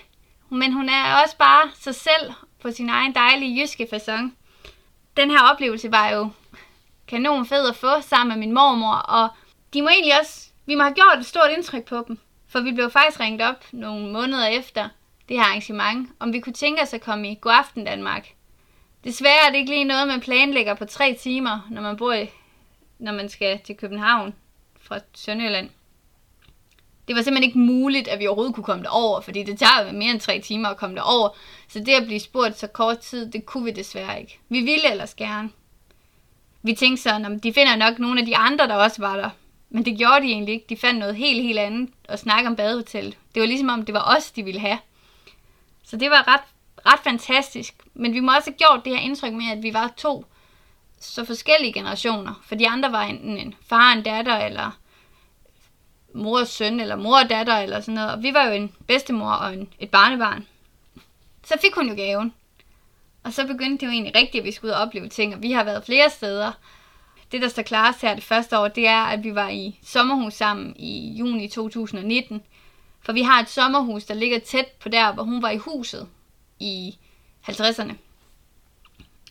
men 0.50 0.72
hun 0.72 0.88
er 0.88 1.22
også 1.22 1.36
bare 1.36 1.70
sig 1.74 1.94
selv 1.94 2.32
på 2.62 2.70
sin 2.70 2.88
egen 2.88 3.14
dejlige 3.14 3.60
jyske 3.60 3.88
façon. 3.92 4.30
Den 5.16 5.30
her 5.30 5.42
oplevelse 5.52 5.92
var 5.92 6.08
jo 6.08 6.30
kanon 7.08 7.46
fed 7.46 7.68
at 7.68 7.76
få 7.76 8.00
sammen 8.00 8.38
med 8.38 8.46
min 8.46 8.54
mormor, 8.54 8.94
og 8.94 9.28
de 9.74 9.82
må 9.82 9.88
egentlig 9.88 10.20
også, 10.20 10.48
vi 10.66 10.74
må 10.74 10.82
have 10.82 10.94
gjort 10.94 11.18
et 11.18 11.26
stort 11.26 11.50
indtryk 11.56 11.84
på 11.84 12.04
dem, 12.08 12.18
for 12.48 12.60
vi 12.60 12.72
blev 12.72 12.90
faktisk 12.90 13.20
ringet 13.20 13.48
op 13.48 13.64
nogle 13.72 14.12
måneder 14.12 14.46
efter 14.46 14.88
det 15.28 15.36
her 15.36 15.44
arrangement, 15.44 16.10
om 16.20 16.32
vi 16.32 16.40
kunne 16.40 16.52
tænke 16.52 16.82
os 16.82 16.94
at 16.94 17.00
komme 17.00 17.30
i 17.30 17.38
Godaften 17.40 17.84
Danmark. 17.84 18.28
Desværre 19.06 19.46
er 19.46 19.50
det 19.50 19.58
ikke 19.58 19.70
lige 19.70 19.84
noget, 19.84 20.08
man 20.08 20.20
planlægger 20.20 20.74
på 20.74 20.84
tre 20.84 21.16
timer, 21.20 21.68
når 21.70 21.82
man 21.82 21.96
bor 21.96 22.12
i, 22.12 22.30
når 22.98 23.12
man 23.12 23.28
skal 23.28 23.60
til 23.64 23.76
København 23.76 24.34
fra 24.80 24.98
Sønderjylland. 25.14 25.70
Det 27.08 27.16
var 27.16 27.22
simpelthen 27.22 27.48
ikke 27.48 27.58
muligt, 27.58 28.08
at 28.08 28.18
vi 28.18 28.26
overhovedet 28.26 28.54
kunne 28.54 28.64
komme 28.64 28.84
derover, 28.84 29.20
fordi 29.20 29.42
det 29.42 29.58
tager 29.58 29.92
mere 29.92 30.10
end 30.10 30.20
tre 30.20 30.40
timer 30.40 30.68
at 30.68 30.76
komme 30.76 30.96
derover. 30.96 31.28
Så 31.68 31.78
det 31.78 31.92
at 31.92 32.06
blive 32.06 32.20
spurgt 32.20 32.58
så 32.58 32.66
kort 32.66 32.98
tid, 32.98 33.30
det 33.30 33.46
kunne 33.46 33.64
vi 33.64 33.70
desværre 33.70 34.20
ikke. 34.20 34.38
Vi 34.48 34.60
ville 34.60 34.90
ellers 34.90 35.14
gerne. 35.14 35.50
Vi 36.62 36.74
tænkte 36.74 37.02
sådan, 37.02 37.24
at 37.24 37.42
de 37.42 37.52
finder 37.52 37.76
nok 37.76 37.98
nogle 37.98 38.20
af 38.20 38.26
de 38.26 38.36
andre, 38.36 38.68
der 38.68 38.74
også 38.74 39.02
var 39.02 39.16
der. 39.16 39.30
Men 39.70 39.84
det 39.84 39.98
gjorde 39.98 40.20
de 40.20 40.26
egentlig 40.26 40.54
ikke. 40.54 40.66
De 40.68 40.76
fandt 40.76 40.98
noget 40.98 41.16
helt, 41.16 41.42
helt 41.42 41.58
andet 41.58 41.90
at 42.04 42.18
snakke 42.18 42.48
om 42.48 42.56
badehotel. 42.56 43.16
Det 43.34 43.40
var 43.40 43.46
ligesom 43.46 43.68
om, 43.68 43.84
det 43.84 43.94
var 43.94 44.16
os, 44.16 44.30
de 44.30 44.44
ville 44.44 44.60
have. 44.60 44.78
Så 45.84 45.96
det 45.96 46.10
var 46.10 46.28
ret 46.28 46.55
ret 46.86 47.00
fantastisk. 47.04 47.74
Men 47.94 48.12
vi 48.12 48.20
må 48.20 48.32
også 48.36 48.50
have 48.50 48.58
gjort 48.58 48.84
det 48.84 48.92
her 48.96 49.02
indtryk 49.02 49.32
med, 49.32 49.50
at 49.52 49.62
vi 49.62 49.74
var 49.74 49.92
to 49.96 50.24
så 51.00 51.24
forskellige 51.24 51.72
generationer. 51.72 52.42
For 52.46 52.54
de 52.54 52.68
andre 52.68 52.92
var 52.92 53.02
enten 53.02 53.38
en 53.38 53.54
far 53.68 53.90
og 53.90 53.98
en 53.98 54.04
datter, 54.04 54.36
eller 54.36 54.78
mor 56.14 56.40
og 56.40 56.46
søn, 56.46 56.80
eller 56.80 56.96
mor 56.96 57.18
og 57.18 57.30
datter, 57.30 57.56
eller 57.56 57.80
sådan 57.80 57.94
noget. 57.94 58.12
Og 58.12 58.22
vi 58.22 58.34
var 58.34 58.44
jo 58.44 58.52
en 58.52 58.72
bedstemor 58.86 59.32
og 59.32 59.54
en, 59.54 59.68
et 59.78 59.90
barnebarn. 59.90 60.46
Så 61.44 61.54
fik 61.60 61.74
hun 61.74 61.88
jo 61.88 61.94
gaven. 61.94 62.34
Og 63.24 63.32
så 63.32 63.46
begyndte 63.46 63.80
det 63.80 63.86
jo 63.86 63.92
egentlig 63.92 64.16
rigtigt, 64.16 64.42
at 64.42 64.46
vi 64.46 64.52
skulle 64.52 64.70
ud 64.70 64.76
og 64.76 64.82
opleve 64.82 65.08
ting. 65.08 65.34
Og 65.34 65.42
vi 65.42 65.52
har 65.52 65.64
været 65.64 65.84
flere 65.84 66.10
steder. 66.10 66.52
Det, 67.32 67.42
der 67.42 67.48
står 67.48 67.62
klarest 67.62 68.02
her 68.02 68.14
det 68.14 68.24
første 68.24 68.58
år, 68.58 68.68
det 68.68 68.88
er, 68.88 69.02
at 69.02 69.24
vi 69.24 69.34
var 69.34 69.48
i 69.48 69.78
sommerhus 69.82 70.34
sammen 70.34 70.76
i 70.76 71.14
juni 71.18 71.48
2019. 71.48 72.42
For 73.00 73.12
vi 73.12 73.22
har 73.22 73.40
et 73.40 73.48
sommerhus, 73.48 74.04
der 74.04 74.14
ligger 74.14 74.38
tæt 74.38 74.66
på 74.66 74.88
der, 74.88 75.12
hvor 75.12 75.22
hun 75.22 75.42
var 75.42 75.50
i 75.50 75.56
huset 75.56 76.08
i 76.60 76.98
50'erne. 77.48 77.92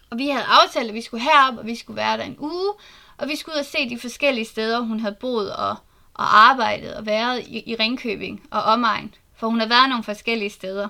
Og 0.10 0.18
vi 0.18 0.30
havde 0.30 0.46
aftalt, 0.46 0.88
at 0.88 0.94
vi 0.94 1.02
skulle 1.02 1.24
herop, 1.24 1.58
og 1.58 1.66
vi 1.66 1.76
skulle 1.76 1.98
være 1.98 2.18
der 2.18 2.24
en 2.24 2.36
uge, 2.40 2.74
og 3.18 3.28
vi 3.28 3.36
skulle 3.36 3.56
ud 3.56 3.60
og 3.60 3.66
se 3.66 3.90
de 3.90 4.00
forskellige 4.00 4.46
steder, 4.46 4.80
hun 4.80 5.00
havde 5.00 5.16
boet 5.16 5.56
og, 5.56 5.76
og 6.14 6.38
arbejdet 6.38 6.96
og 6.96 7.06
været 7.06 7.48
i, 7.48 7.72
i 7.72 7.76
Ringkøbing 7.76 8.48
og 8.52 8.64
omegn. 8.64 9.14
For 9.36 9.48
hun 9.48 9.60
havde 9.60 9.70
været 9.70 9.90
nogle 9.90 10.04
forskellige 10.04 10.50
steder. 10.50 10.88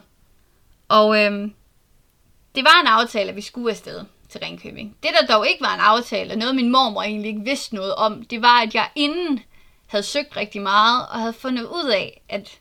Og 0.88 1.24
øhm, 1.24 1.54
det 2.56 2.64
var 2.64 2.82
en 2.82 2.88
aftale, 2.88 3.30
at 3.30 3.36
vi 3.36 3.42
skulle 3.42 3.72
afsted 3.72 4.06
til 4.30 4.42
Ringkøbing. 4.42 4.98
Det, 5.04 5.12
der 5.20 5.36
dog 5.36 5.48
ikke 5.50 5.62
var 5.62 5.74
en 5.74 5.80
aftale, 5.80 6.34
og 6.34 6.38
noget 6.38 6.56
min 6.56 6.72
mormor 6.72 7.02
egentlig 7.02 7.30
ikke 7.30 7.42
vidste 7.42 7.76
noget 7.76 7.96
om, 7.96 8.24
det 8.24 8.42
var, 8.42 8.62
at 8.62 8.76
jeg 8.76 8.90
inden 8.96 9.40
havde 9.88 10.04
søgt 10.04 10.38
rigtig 10.38 10.62
meget, 10.62 11.08
og 11.08 11.20
havde 11.20 11.34
fundet 11.34 11.64
ud 11.64 11.90
af, 11.90 12.22
at 12.30 12.60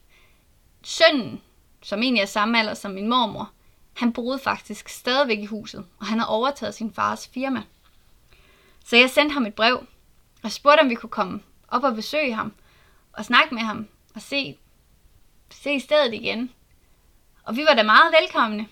sønnen, 0.83 1.41
som 1.83 2.03
egentlig 2.03 2.23
er 2.23 2.27
samme 2.27 2.59
alder 2.59 2.75
som 2.75 2.91
min 2.91 3.09
mormor, 3.09 3.51
han 3.97 4.13
boede 4.13 4.39
faktisk 4.39 4.89
stadigvæk 4.89 5.39
i 5.39 5.47
huset, 5.47 5.87
og 5.99 6.07
han 6.07 6.19
havde 6.19 6.31
overtaget 6.31 6.75
sin 6.75 6.95
fars 6.95 7.29
firma. 7.29 7.63
Så 8.85 8.97
jeg 8.97 9.11
sendte 9.11 9.33
ham 9.33 9.47
et 9.47 9.55
brev, 9.55 9.87
og 10.43 10.53
spurgte, 10.53 10.81
om 10.81 10.91
vi 10.91 10.95
kunne 10.95 11.11
komme 11.11 11.41
op 11.69 11.85
og 11.85 11.95
besøge 11.95 12.35
ham, 12.35 12.53
og 13.13 13.25
snakke 13.25 13.55
med 13.55 13.63
ham, 13.63 13.89
og 14.15 14.23
se, 14.23 14.59
se 15.51 15.81
stedet 15.81 16.15
igen. 16.15 16.51
Og 17.45 17.57
vi 17.57 17.65
var 17.69 17.75
da 17.75 17.83
meget 17.83 18.15
velkomne. 18.21 18.69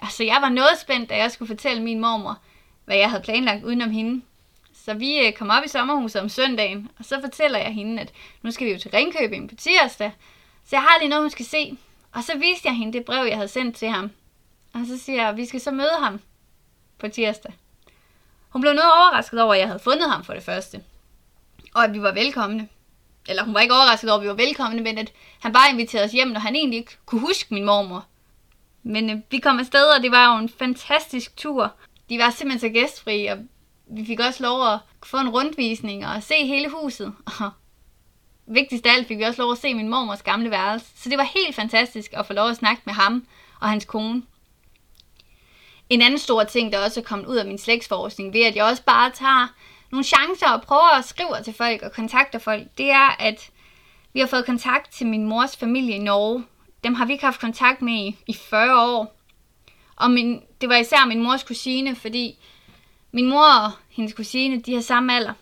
Altså, 0.00 0.24
jeg 0.24 0.38
var 0.40 0.48
noget 0.48 0.78
spændt, 0.80 1.10
da 1.10 1.16
jeg 1.16 1.30
skulle 1.30 1.48
fortælle 1.48 1.82
min 1.82 2.00
mormor, 2.00 2.38
hvad 2.84 2.96
jeg 2.96 3.10
havde 3.10 3.22
planlagt 3.22 3.64
udenom 3.64 3.90
hende. 3.90 4.24
Så 4.72 4.94
vi 4.94 5.26
øh, 5.26 5.32
kom 5.32 5.50
op 5.50 5.64
i 5.64 5.68
sommerhuset 5.68 6.22
om 6.22 6.28
søndagen, 6.28 6.90
og 6.98 7.04
så 7.04 7.20
fortæller 7.20 7.58
jeg 7.58 7.72
hende, 7.72 8.02
at 8.02 8.12
nu 8.42 8.50
skal 8.50 8.66
vi 8.66 8.72
jo 8.72 8.78
til 8.78 8.90
Ringkøbing 8.90 9.48
på 9.48 9.54
tirsdag, 9.54 10.12
så 10.64 10.76
jeg 10.76 10.82
har 10.82 10.98
lige 10.98 11.08
noget, 11.08 11.24
hun 11.24 11.30
skal 11.30 11.46
se. 11.46 11.78
Og 12.12 12.24
så 12.24 12.38
viste 12.38 12.68
jeg 12.68 12.76
hende 12.76 12.92
det 12.92 13.04
brev, 13.04 13.26
jeg 13.26 13.36
havde 13.36 13.48
sendt 13.48 13.76
til 13.76 13.88
ham. 13.88 14.10
Og 14.74 14.80
så 14.86 14.98
siger 14.98 15.20
jeg, 15.20 15.28
at 15.28 15.36
vi 15.36 15.46
skal 15.46 15.60
så 15.60 15.70
møde 15.70 15.96
ham 15.98 16.20
på 16.98 17.08
tirsdag. 17.08 17.52
Hun 18.48 18.62
blev 18.62 18.72
noget 18.72 18.92
overrasket 18.92 19.42
over, 19.42 19.54
at 19.54 19.60
jeg 19.60 19.68
havde 19.68 19.78
fundet 19.78 20.10
ham 20.10 20.24
for 20.24 20.32
det 20.32 20.42
første. 20.42 20.82
Og 21.74 21.84
at 21.84 21.94
vi 21.94 22.02
var 22.02 22.12
velkomne. 22.12 22.68
Eller 23.28 23.44
hun 23.44 23.54
var 23.54 23.60
ikke 23.60 23.74
overrasket 23.74 24.10
over, 24.10 24.18
at 24.18 24.22
vi 24.22 24.28
var 24.28 24.34
velkomne, 24.34 24.82
men 24.82 24.98
at 24.98 25.12
han 25.40 25.52
bare 25.52 25.70
inviterede 25.70 26.04
os 26.04 26.12
hjem, 26.12 26.28
når 26.28 26.40
han 26.40 26.56
egentlig 26.56 26.78
ikke 26.78 26.96
kunne 27.06 27.20
huske 27.20 27.54
min 27.54 27.64
mormor. 27.64 28.06
Men 28.82 29.10
øh, 29.10 29.16
vi 29.30 29.38
kom 29.38 29.58
afsted, 29.58 29.84
og 29.84 30.02
det 30.02 30.10
var 30.10 30.32
jo 30.32 30.38
en 30.38 30.48
fantastisk 30.48 31.36
tur. 31.36 31.72
De 32.08 32.18
var 32.18 32.30
simpelthen 32.30 32.70
så 32.70 32.80
gæstfri, 32.80 33.26
og 33.26 33.38
vi 33.86 34.06
fik 34.06 34.20
også 34.20 34.42
lov 34.42 34.72
at 34.72 34.78
få 35.02 35.16
en 35.16 35.28
rundvisning 35.28 36.06
og 36.06 36.22
se 36.22 36.34
hele 36.34 36.68
huset. 36.68 37.14
Og 37.40 37.50
vigtigst 38.46 38.86
af 38.86 38.92
alt 38.92 39.08
fik 39.08 39.18
vi 39.18 39.22
også 39.22 39.42
lov 39.42 39.52
at 39.52 39.58
se 39.58 39.74
min 39.74 39.88
mormors 39.88 40.22
gamle 40.22 40.50
værelse. 40.50 40.86
Så 40.96 41.08
det 41.08 41.18
var 41.18 41.28
helt 41.36 41.56
fantastisk 41.56 42.12
at 42.12 42.26
få 42.26 42.32
lov 42.32 42.48
at 42.48 42.56
snakke 42.56 42.82
med 42.84 42.94
ham 42.94 43.26
og 43.60 43.68
hans 43.68 43.84
kone. 43.84 44.22
En 45.90 46.02
anden 46.02 46.18
stor 46.18 46.44
ting, 46.44 46.72
der 46.72 46.84
også 46.84 47.00
er 47.00 47.04
kommet 47.04 47.26
ud 47.26 47.36
af 47.36 47.46
min 47.46 47.58
slægtsforskning, 47.58 48.32
ved 48.32 48.40
at 48.40 48.56
jeg 48.56 48.64
også 48.64 48.82
bare 48.82 49.10
tager 49.10 49.54
nogle 49.90 50.04
chancer 50.04 50.48
og 50.48 50.62
prøver 50.62 50.98
at 50.98 51.04
skrive 51.04 51.42
til 51.44 51.54
folk 51.54 51.82
og 51.82 51.92
kontakte 51.92 52.40
folk, 52.40 52.62
det 52.78 52.90
er, 52.90 53.22
at 53.22 53.50
vi 54.12 54.20
har 54.20 54.26
fået 54.26 54.46
kontakt 54.46 54.92
til 54.92 55.06
min 55.06 55.24
mors 55.24 55.56
familie 55.56 55.94
i 55.94 55.98
Norge. 55.98 56.44
Dem 56.84 56.94
har 56.94 57.04
vi 57.04 57.12
ikke 57.12 57.24
haft 57.24 57.40
kontakt 57.40 57.82
med 57.82 57.92
i, 57.92 58.16
i 58.26 58.34
40 58.34 58.96
år. 58.96 59.16
Og 59.96 60.10
min, 60.10 60.42
det 60.60 60.68
var 60.68 60.76
især 60.76 61.06
min 61.06 61.22
mors 61.22 61.42
kusine, 61.42 61.96
fordi 61.96 62.38
min 63.12 63.28
mor 63.28 63.44
og 63.44 63.70
hendes 63.88 64.14
kusine, 64.14 64.60
de 64.60 64.74
har 64.74 64.80
samme 64.80 65.16
alder. 65.16 65.32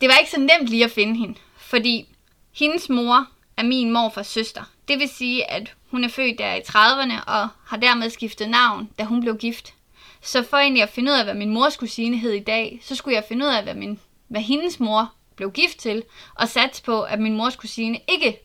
Det 0.00 0.08
var 0.08 0.16
ikke 0.18 0.30
så 0.30 0.40
nemt 0.40 0.68
lige 0.68 0.84
at 0.84 0.90
finde 0.90 1.16
hende, 1.16 1.34
fordi 1.56 2.08
hendes 2.54 2.88
mor 2.88 3.26
er 3.56 3.62
min 3.62 3.92
morfars 3.92 4.26
søster. 4.26 4.62
Det 4.88 4.98
vil 4.98 5.08
sige, 5.08 5.50
at 5.50 5.74
hun 5.96 6.04
er 6.04 6.08
født 6.08 6.38
der 6.38 6.54
i 6.54 6.60
30'erne 6.60 7.24
og 7.26 7.48
har 7.64 7.76
dermed 7.76 8.10
skiftet 8.10 8.50
navn, 8.50 8.88
da 8.98 9.04
hun 9.04 9.20
blev 9.20 9.36
gift. 9.36 9.74
Så 10.22 10.42
for 10.42 10.56
egentlig 10.56 10.82
at 10.82 10.88
finde 10.88 11.12
ud 11.12 11.16
af, 11.16 11.24
hvad 11.24 11.34
min 11.34 11.54
mors 11.54 11.76
kusine 11.76 12.16
hed 12.18 12.32
i 12.32 12.40
dag, 12.40 12.80
så 12.82 12.94
skulle 12.94 13.14
jeg 13.14 13.24
finde 13.28 13.46
ud 13.46 13.50
af, 13.50 13.62
hvad, 13.62 13.74
min, 13.74 14.00
hvad 14.28 14.40
hendes 14.40 14.80
mor 14.80 15.12
blev 15.36 15.52
gift 15.52 15.78
til, 15.78 16.02
og 16.34 16.48
satse 16.48 16.82
på, 16.82 17.02
at 17.02 17.20
min 17.20 17.36
mors 17.36 17.56
kusine 17.56 18.00
ikke 18.08 18.38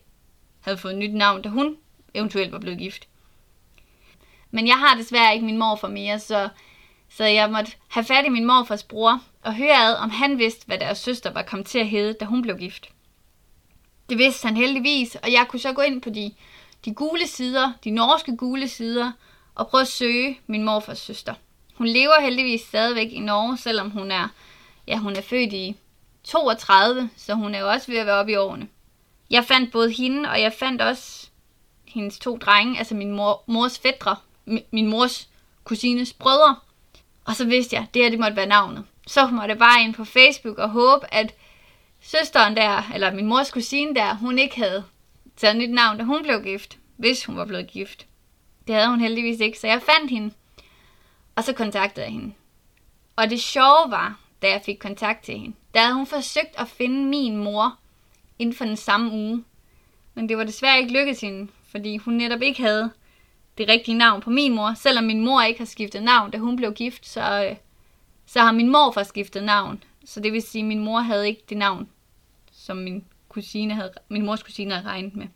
havde 0.60 0.78
fået 0.78 0.96
nyt 0.96 1.14
navn, 1.14 1.42
da 1.42 1.48
hun 1.48 1.76
eventuelt 2.14 2.52
var 2.52 2.58
blevet 2.58 2.78
gift. 2.78 3.08
Men 4.50 4.66
jeg 4.66 4.78
har 4.78 4.96
desværre 4.96 5.34
ikke 5.34 5.46
min 5.46 5.58
morfar 5.58 5.88
mere, 5.88 6.18
så, 6.18 6.48
så 7.08 7.24
jeg 7.24 7.50
måtte 7.50 7.72
have 7.88 8.04
fat 8.04 8.26
i 8.26 8.28
min 8.28 8.46
morfars 8.46 8.82
bror 8.82 9.20
og 9.42 9.54
høre 9.54 9.86
ad, 9.86 9.94
om 9.94 10.10
han 10.10 10.38
vidste, 10.38 10.66
hvad 10.66 10.78
deres 10.78 10.98
søster 10.98 11.32
var 11.32 11.42
kommet 11.42 11.66
til 11.66 11.78
at 11.78 11.88
hedde, 11.88 12.12
da 12.12 12.24
hun 12.24 12.42
blev 12.42 12.58
gift. 12.58 12.88
Det 14.08 14.18
vidste 14.18 14.46
han 14.46 14.56
heldigvis, 14.56 15.14
og 15.14 15.32
jeg 15.32 15.46
kunne 15.48 15.60
så 15.60 15.72
gå 15.72 15.82
ind 15.82 16.02
på 16.02 16.10
de, 16.10 16.34
de 16.84 16.94
gule 16.94 17.26
sider, 17.26 17.72
de 17.84 17.90
norske 17.90 18.36
gule 18.36 18.68
sider, 18.68 19.12
og 19.54 19.68
prøve 19.68 19.80
at 19.80 19.88
søge 19.88 20.40
min 20.46 20.64
morfars 20.64 20.98
søster. 20.98 21.34
Hun 21.74 21.86
lever 21.86 22.20
heldigvis 22.20 22.60
stadigvæk 22.60 23.12
i 23.12 23.20
Norge, 23.20 23.58
selvom 23.58 23.90
hun 23.90 24.10
er, 24.10 24.28
ja, 24.86 24.96
hun 24.96 25.16
er 25.16 25.22
født 25.22 25.52
i 25.52 25.76
32, 26.24 27.10
så 27.16 27.34
hun 27.34 27.54
er 27.54 27.60
jo 27.60 27.68
også 27.68 27.90
ved 27.90 27.98
at 27.98 28.06
være 28.06 28.16
oppe 28.16 28.32
i 28.32 28.36
årene. 28.36 28.68
Jeg 29.30 29.44
fandt 29.44 29.72
både 29.72 29.92
hende, 29.92 30.28
og 30.30 30.40
jeg 30.40 30.52
fandt 30.52 30.82
også 30.82 31.28
hendes 31.84 32.18
to 32.18 32.36
drenge, 32.36 32.78
altså 32.78 32.94
min 32.94 33.12
mor, 33.12 33.42
mors 33.46 33.78
fædre, 33.78 34.16
min 34.70 34.86
mors 34.86 35.28
kusines 35.64 36.12
brødre. 36.12 36.56
Og 37.24 37.36
så 37.36 37.44
vidste 37.44 37.76
jeg, 37.76 37.82
at 37.82 37.94
det 37.94 38.02
her 38.02 38.10
det 38.10 38.18
måtte 38.18 38.36
være 38.36 38.46
navnet. 38.46 38.84
Så 39.06 39.26
måtte 39.26 39.48
jeg 39.48 39.58
bare 39.58 39.82
ind 39.82 39.94
på 39.94 40.04
Facebook 40.04 40.58
og 40.58 40.70
håbe, 40.70 41.14
at 41.14 41.34
søsteren 42.00 42.56
der, 42.56 42.90
eller 42.94 43.14
min 43.14 43.26
mors 43.26 43.50
kusine 43.50 43.94
der, 43.94 44.14
hun 44.14 44.38
ikke 44.38 44.56
havde 44.56 44.84
taget 45.36 45.56
nyt 45.56 45.70
navn, 45.70 45.98
da 45.98 46.04
hun 46.04 46.22
blev 46.22 46.42
gift, 46.42 46.78
hvis 46.96 47.24
hun 47.24 47.36
var 47.36 47.44
blevet 47.44 47.66
gift. 47.66 48.06
Det 48.66 48.74
havde 48.74 48.88
hun 48.88 49.00
heldigvis 49.00 49.40
ikke, 49.40 49.58
så 49.58 49.66
jeg 49.66 49.82
fandt 49.82 50.10
hende. 50.10 50.34
Og 51.36 51.44
så 51.44 51.52
kontaktede 51.52 52.06
jeg 52.06 52.12
hende. 52.12 52.32
Og 53.16 53.30
det 53.30 53.40
sjove 53.40 53.90
var, 53.90 54.20
da 54.42 54.50
jeg 54.50 54.62
fik 54.64 54.78
kontakt 54.80 55.24
til 55.24 55.38
hende, 55.38 55.56
der 55.74 55.80
havde 55.80 55.94
hun 55.94 56.06
forsøgt 56.06 56.58
at 56.58 56.68
finde 56.68 57.04
min 57.04 57.36
mor 57.36 57.78
inden 58.38 58.54
for 58.56 58.64
den 58.64 58.76
samme 58.76 59.12
uge. 59.12 59.44
Men 60.14 60.28
det 60.28 60.38
var 60.38 60.44
desværre 60.44 60.78
ikke 60.78 60.92
lykkedes 60.92 61.20
hende, 61.20 61.50
fordi 61.70 61.96
hun 61.96 62.14
netop 62.14 62.42
ikke 62.42 62.62
havde 62.62 62.90
det 63.58 63.68
rigtige 63.68 63.98
navn 63.98 64.20
på 64.20 64.30
min 64.30 64.54
mor. 64.54 64.74
Selvom 64.74 65.04
min 65.04 65.24
mor 65.24 65.42
ikke 65.42 65.60
har 65.60 65.64
skiftet 65.66 66.02
navn, 66.02 66.30
da 66.30 66.38
hun 66.38 66.56
blev 66.56 66.72
gift, 66.72 67.06
så, 67.06 67.46
øh, 67.50 67.56
så 68.26 68.40
har 68.40 68.52
min 68.52 68.72
mor 68.72 69.02
skiftet 69.02 69.44
navn. 69.44 69.82
Så 70.04 70.20
det 70.20 70.32
vil 70.32 70.42
sige, 70.42 70.62
at 70.62 70.68
min 70.68 70.84
mor 70.84 71.00
havde 71.00 71.28
ikke 71.28 71.42
det 71.48 71.56
navn, 71.56 71.88
som 72.52 72.76
min, 72.76 73.04
kusine 73.32 73.74
havde, 73.74 73.92
min 74.08 74.26
mors 74.26 74.42
kusine 74.42 74.74
havde 74.74 74.86
regnet 74.86 75.16
med. 75.16 75.26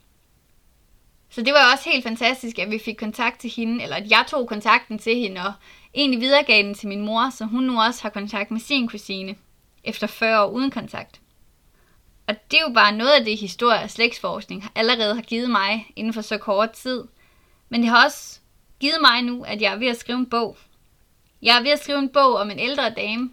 Så 1.30 1.42
det 1.42 1.52
var 1.52 1.72
også 1.72 1.90
helt 1.90 2.04
fantastisk, 2.04 2.58
at 2.58 2.70
vi 2.70 2.78
fik 2.78 2.96
kontakt 2.96 3.40
til 3.40 3.50
hende, 3.50 3.82
eller 3.82 3.96
at 3.96 4.10
jeg 4.10 4.24
tog 4.28 4.48
kontakten 4.48 4.98
til 4.98 5.16
hende, 5.16 5.40
og 5.40 5.52
egentlig 5.94 6.20
videregav 6.20 6.62
den 6.62 6.74
til 6.74 6.88
min 6.88 7.06
mor, 7.06 7.30
så 7.30 7.44
hun 7.44 7.64
nu 7.64 7.80
også 7.80 8.02
har 8.02 8.10
kontakt 8.10 8.50
med 8.50 8.60
sin 8.60 8.88
kusine, 8.88 9.36
efter 9.84 10.06
40 10.06 10.44
år 10.44 10.50
uden 10.50 10.70
kontakt. 10.70 11.20
Og 12.26 12.34
det 12.50 12.58
er 12.58 12.62
jo 12.68 12.74
bare 12.74 12.92
noget 12.92 13.10
af 13.10 13.24
det, 13.24 13.38
historie 13.38 13.82
og 13.82 13.90
slægtsforskning 13.90 14.64
allerede 14.74 15.14
har 15.14 15.22
givet 15.22 15.50
mig 15.50 15.86
inden 15.96 16.12
for 16.12 16.20
så 16.20 16.38
kort 16.38 16.70
tid. 16.70 17.04
Men 17.68 17.80
det 17.80 17.90
har 17.90 18.04
også 18.04 18.40
givet 18.80 19.00
mig 19.00 19.22
nu, 19.22 19.44
at 19.44 19.62
jeg 19.62 19.72
er 19.72 19.76
ved 19.76 19.88
at 19.88 19.96
skrive 19.96 20.18
en 20.18 20.30
bog. 20.30 20.56
Jeg 21.42 21.56
er 21.56 21.62
ved 21.62 21.70
at 21.70 21.82
skrive 21.82 21.98
en 21.98 22.08
bog 22.08 22.34
om 22.34 22.50
en 22.50 22.58
ældre 22.58 22.90
dame 22.90 23.30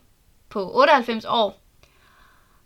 på 0.49 0.75
98 0.75 1.25
år, 1.25 1.61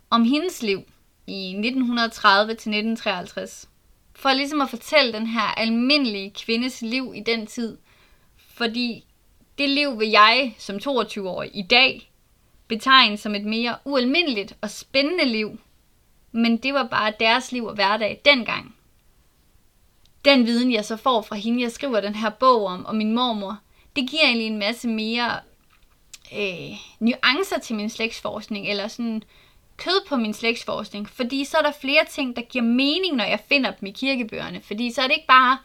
om 0.09 0.23
hendes 0.23 0.61
liv 0.61 0.83
i 1.27 1.49
1930 1.49 2.49
til 2.49 2.53
1953 2.53 3.69
for 4.15 4.33
ligesom 4.33 4.61
at 4.61 4.69
fortælle 4.69 5.13
den 5.13 5.27
her 5.27 5.41
almindelige 5.41 6.31
kvindes 6.31 6.81
liv 6.81 7.13
i 7.15 7.19
den 7.19 7.47
tid. 7.47 7.77
Fordi 8.37 9.05
det 9.57 9.69
liv 9.69 9.99
vil 9.99 10.09
jeg 10.09 10.55
som 10.57 10.75
22-årig 10.75 11.51
i 11.53 11.61
dag 11.61 12.11
betegne 12.67 13.17
som 13.17 13.35
et 13.35 13.45
mere 13.45 13.77
ualmindeligt 13.85 14.55
og 14.61 14.69
spændende 14.69 15.25
liv. 15.25 15.59
Men 16.31 16.57
det 16.57 16.73
var 16.73 16.87
bare 16.87 17.13
deres 17.19 17.51
liv 17.51 17.65
og 17.65 17.73
hverdag 17.73 18.21
dengang. 18.25 18.75
Den 20.25 20.45
viden, 20.45 20.71
jeg 20.71 20.85
så 20.85 20.97
får 20.97 21.21
fra 21.21 21.35
hende, 21.35 21.63
jeg 21.63 21.71
skriver 21.71 22.01
den 22.01 22.15
her 22.15 22.29
bog 22.29 22.65
om, 22.65 22.85
og 22.85 22.95
min 22.95 23.13
mormor, 23.13 23.59
det 23.95 24.09
giver 24.09 24.23
egentlig 24.23 24.47
en 24.47 24.59
masse 24.59 24.87
mere 24.87 25.39
øh, 26.33 26.77
nuancer 26.99 27.59
til 27.59 27.75
min 27.75 27.89
slægtsforskning, 27.89 28.67
eller 28.67 28.87
sådan 28.87 29.23
kød 29.77 30.07
på 30.07 30.15
min 30.15 30.33
slægtsforskning, 30.33 31.09
fordi 31.09 31.45
så 31.45 31.57
er 31.57 31.61
der 31.61 31.71
flere 31.81 32.05
ting, 32.09 32.35
der 32.35 32.41
giver 32.41 32.63
mening, 32.63 33.15
når 33.15 33.23
jeg 33.23 33.39
finder 33.49 33.71
dem 33.71 33.87
i 33.87 33.91
kirkebøgerne. 33.91 34.61
Fordi 34.61 34.91
så 34.91 35.01
er 35.01 35.07
det 35.07 35.15
ikke 35.15 35.27
bare 35.27 35.57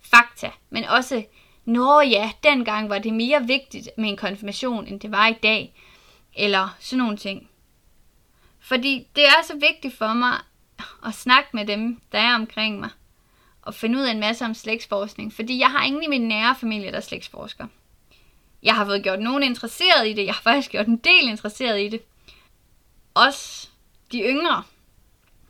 fakta, 0.00 0.50
men 0.70 0.84
også, 0.84 1.24
nå 1.64 2.00
ja, 2.00 2.32
dengang 2.42 2.88
var 2.88 2.98
det 2.98 3.14
mere 3.14 3.46
vigtigt 3.46 3.88
med 3.96 4.08
en 4.08 4.16
konfirmation, 4.16 4.86
end 4.86 5.00
det 5.00 5.12
var 5.12 5.26
i 5.26 5.36
dag. 5.42 5.74
Eller 6.36 6.76
sådan 6.80 6.98
nogle 6.98 7.16
ting. 7.16 7.48
Fordi 8.60 9.06
det 9.16 9.24
er 9.24 9.42
så 9.46 9.54
vigtigt 9.54 9.96
for 9.98 10.14
mig 10.14 10.38
at 11.06 11.14
snakke 11.14 11.48
med 11.52 11.66
dem, 11.66 12.00
der 12.12 12.18
er 12.18 12.34
omkring 12.34 12.80
mig. 12.80 12.90
Og 13.62 13.74
finde 13.74 13.98
ud 13.98 14.02
af 14.02 14.10
en 14.10 14.20
masse 14.20 14.44
om 14.44 14.54
slægtsforskning. 14.54 15.32
Fordi 15.32 15.58
jeg 15.58 15.70
har 15.70 15.84
ingen 15.84 16.02
i 16.02 16.06
min 16.06 16.28
nære 16.28 16.56
familie, 16.60 16.90
der 16.90 16.96
er 16.96 17.00
slægtsforsker. 17.00 17.66
Jeg 18.62 18.74
har 18.74 18.84
fået 18.84 19.02
gjort 19.02 19.20
nogen 19.20 19.42
interesseret 19.42 20.08
i 20.08 20.12
det. 20.12 20.26
Jeg 20.26 20.34
har 20.34 20.42
faktisk 20.42 20.70
gjort 20.70 20.86
en 20.86 20.96
del 20.96 21.28
interesseret 21.28 21.80
i 21.80 21.88
det 21.88 22.02
også 23.14 23.68
de 24.12 24.22
yngre 24.22 24.62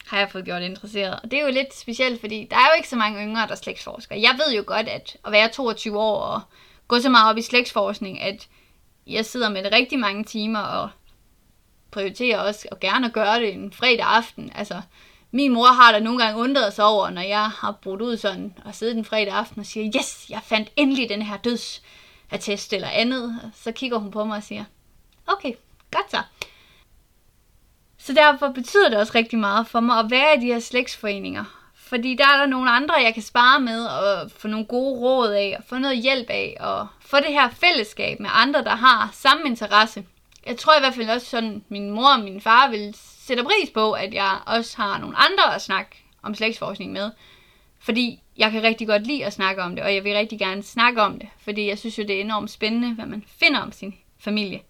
har 0.07 0.19
jeg 0.19 0.31
fået 0.31 0.45
gjort 0.45 0.62
interesseret. 0.62 1.21
Og 1.23 1.31
det 1.31 1.38
er 1.38 1.43
jo 1.43 1.52
lidt 1.52 1.75
specielt, 1.75 2.21
fordi 2.21 2.47
der 2.50 2.57
er 2.57 2.67
jo 2.73 2.76
ikke 2.76 2.88
så 2.88 2.97
mange 2.97 3.25
yngre, 3.25 3.47
der 3.49 3.55
slægtsforsker. 3.55 4.17
Jeg 4.17 4.38
ved 4.45 4.57
jo 4.57 4.64
godt, 4.67 4.88
at 4.88 5.17
at 5.25 5.33
være 5.33 5.49
22 5.49 5.99
år 5.99 6.21
og 6.21 6.40
gå 6.88 7.00
så 7.00 7.09
meget 7.09 7.31
op 7.31 7.38
i 7.38 7.43
slægtsforskning, 7.43 8.21
at 8.21 8.49
jeg 9.07 9.25
sidder 9.25 9.49
med 9.49 9.64
det 9.64 9.73
rigtig 9.73 9.99
mange 9.99 10.25
timer 10.25 10.61
og 10.61 10.90
prioriterer 11.90 12.38
også 12.38 12.69
og 12.71 12.81
gerne 12.81 13.07
at 13.07 13.12
gøre 13.12 13.40
det 13.40 13.52
en 13.52 13.73
fredag 13.73 14.07
aften. 14.07 14.52
Altså, 14.55 14.83
min 15.31 15.52
mor 15.52 15.67
har 15.67 15.93
da 15.93 16.00
nogle 16.00 16.25
gange 16.25 16.40
undret 16.40 16.73
sig 16.73 16.85
over, 16.85 17.11
når 17.11 17.23
jeg 17.23 17.50
har 17.50 17.73
brudt 17.83 18.02
ud 18.02 18.17
sådan 18.17 18.55
og 18.64 18.75
siddet 18.75 18.97
en 18.97 19.05
fredag 19.05 19.35
aften 19.35 19.61
og 19.61 19.67
siger, 19.67 19.93
yes, 19.97 20.26
jeg 20.31 20.40
fandt 20.45 20.69
endelig 20.76 21.09
den 21.09 21.23
her 21.23 21.37
dødsattest 21.37 22.73
eller 22.73 22.88
andet. 22.88 23.52
Så 23.55 23.73
kigger 23.73 23.99
hun 23.99 24.11
på 24.11 24.25
mig 24.25 24.37
og 24.37 24.43
siger, 24.43 24.64
okay, 25.26 25.52
godt 25.90 26.11
så. 26.11 26.23
Så 28.02 28.12
derfor 28.12 28.49
betyder 28.49 28.88
det 28.88 28.99
også 28.99 29.12
rigtig 29.14 29.38
meget 29.38 29.66
for 29.66 29.80
mig 29.80 29.99
at 29.99 30.11
være 30.11 30.37
i 30.37 30.40
de 30.40 30.47
her 30.47 30.59
slægtsforeninger. 30.59 31.45
Fordi 31.75 32.14
der 32.14 32.25
er 32.25 32.37
der 32.37 32.47
nogle 32.47 32.71
andre, 32.71 32.95
jeg 32.95 33.14
kan 33.14 33.23
spare 33.23 33.61
med 33.61 33.87
og 33.87 34.30
få 34.30 34.49
nogle 34.49 34.66
gode 34.66 35.00
råd 35.00 35.33
af 35.33 35.54
og 35.59 35.64
få 35.69 35.78
noget 35.78 36.02
hjælp 36.02 36.30
af 36.30 36.57
og 36.61 36.87
få 37.00 37.16
det 37.16 37.33
her 37.33 37.50
fællesskab 37.50 38.21
med 38.21 38.30
andre, 38.33 38.64
der 38.64 38.75
har 38.75 39.11
samme 39.12 39.47
interesse. 39.47 40.04
Jeg 40.47 40.57
tror 40.57 40.76
i 40.76 40.80
hvert 40.80 40.95
fald 40.95 41.11
også 41.11 41.26
sådan, 41.26 41.64
min 41.69 41.90
mor 41.90 42.12
og 42.12 42.21
min 42.21 42.40
far 42.40 42.69
vil 42.71 42.95
sætte 42.97 43.45
pris 43.45 43.71
på, 43.75 43.92
at 43.92 44.14
jeg 44.14 44.38
også 44.47 44.76
har 44.76 44.99
nogle 44.99 45.16
andre 45.16 45.54
at 45.54 45.62
snakke 45.62 46.04
om 46.23 46.35
slægtsforskning 46.35 46.92
med. 46.92 47.11
Fordi 47.78 48.23
jeg 48.37 48.50
kan 48.50 48.62
rigtig 48.62 48.87
godt 48.87 49.07
lide 49.07 49.25
at 49.25 49.33
snakke 49.33 49.62
om 49.62 49.76
det, 49.76 49.85
og 49.85 49.95
jeg 49.95 50.04
vil 50.04 50.12
rigtig 50.16 50.38
gerne 50.38 50.62
snakke 50.62 51.02
om 51.02 51.19
det. 51.19 51.28
Fordi 51.38 51.69
jeg 51.69 51.78
synes 51.78 51.99
jo, 51.99 52.02
det 52.02 52.16
er 52.16 52.21
enormt 52.21 52.50
spændende, 52.50 52.95
hvad 52.95 53.07
man 53.07 53.25
finder 53.26 53.61
om 53.61 53.73
sin 53.73 53.95
familie. 54.19 54.61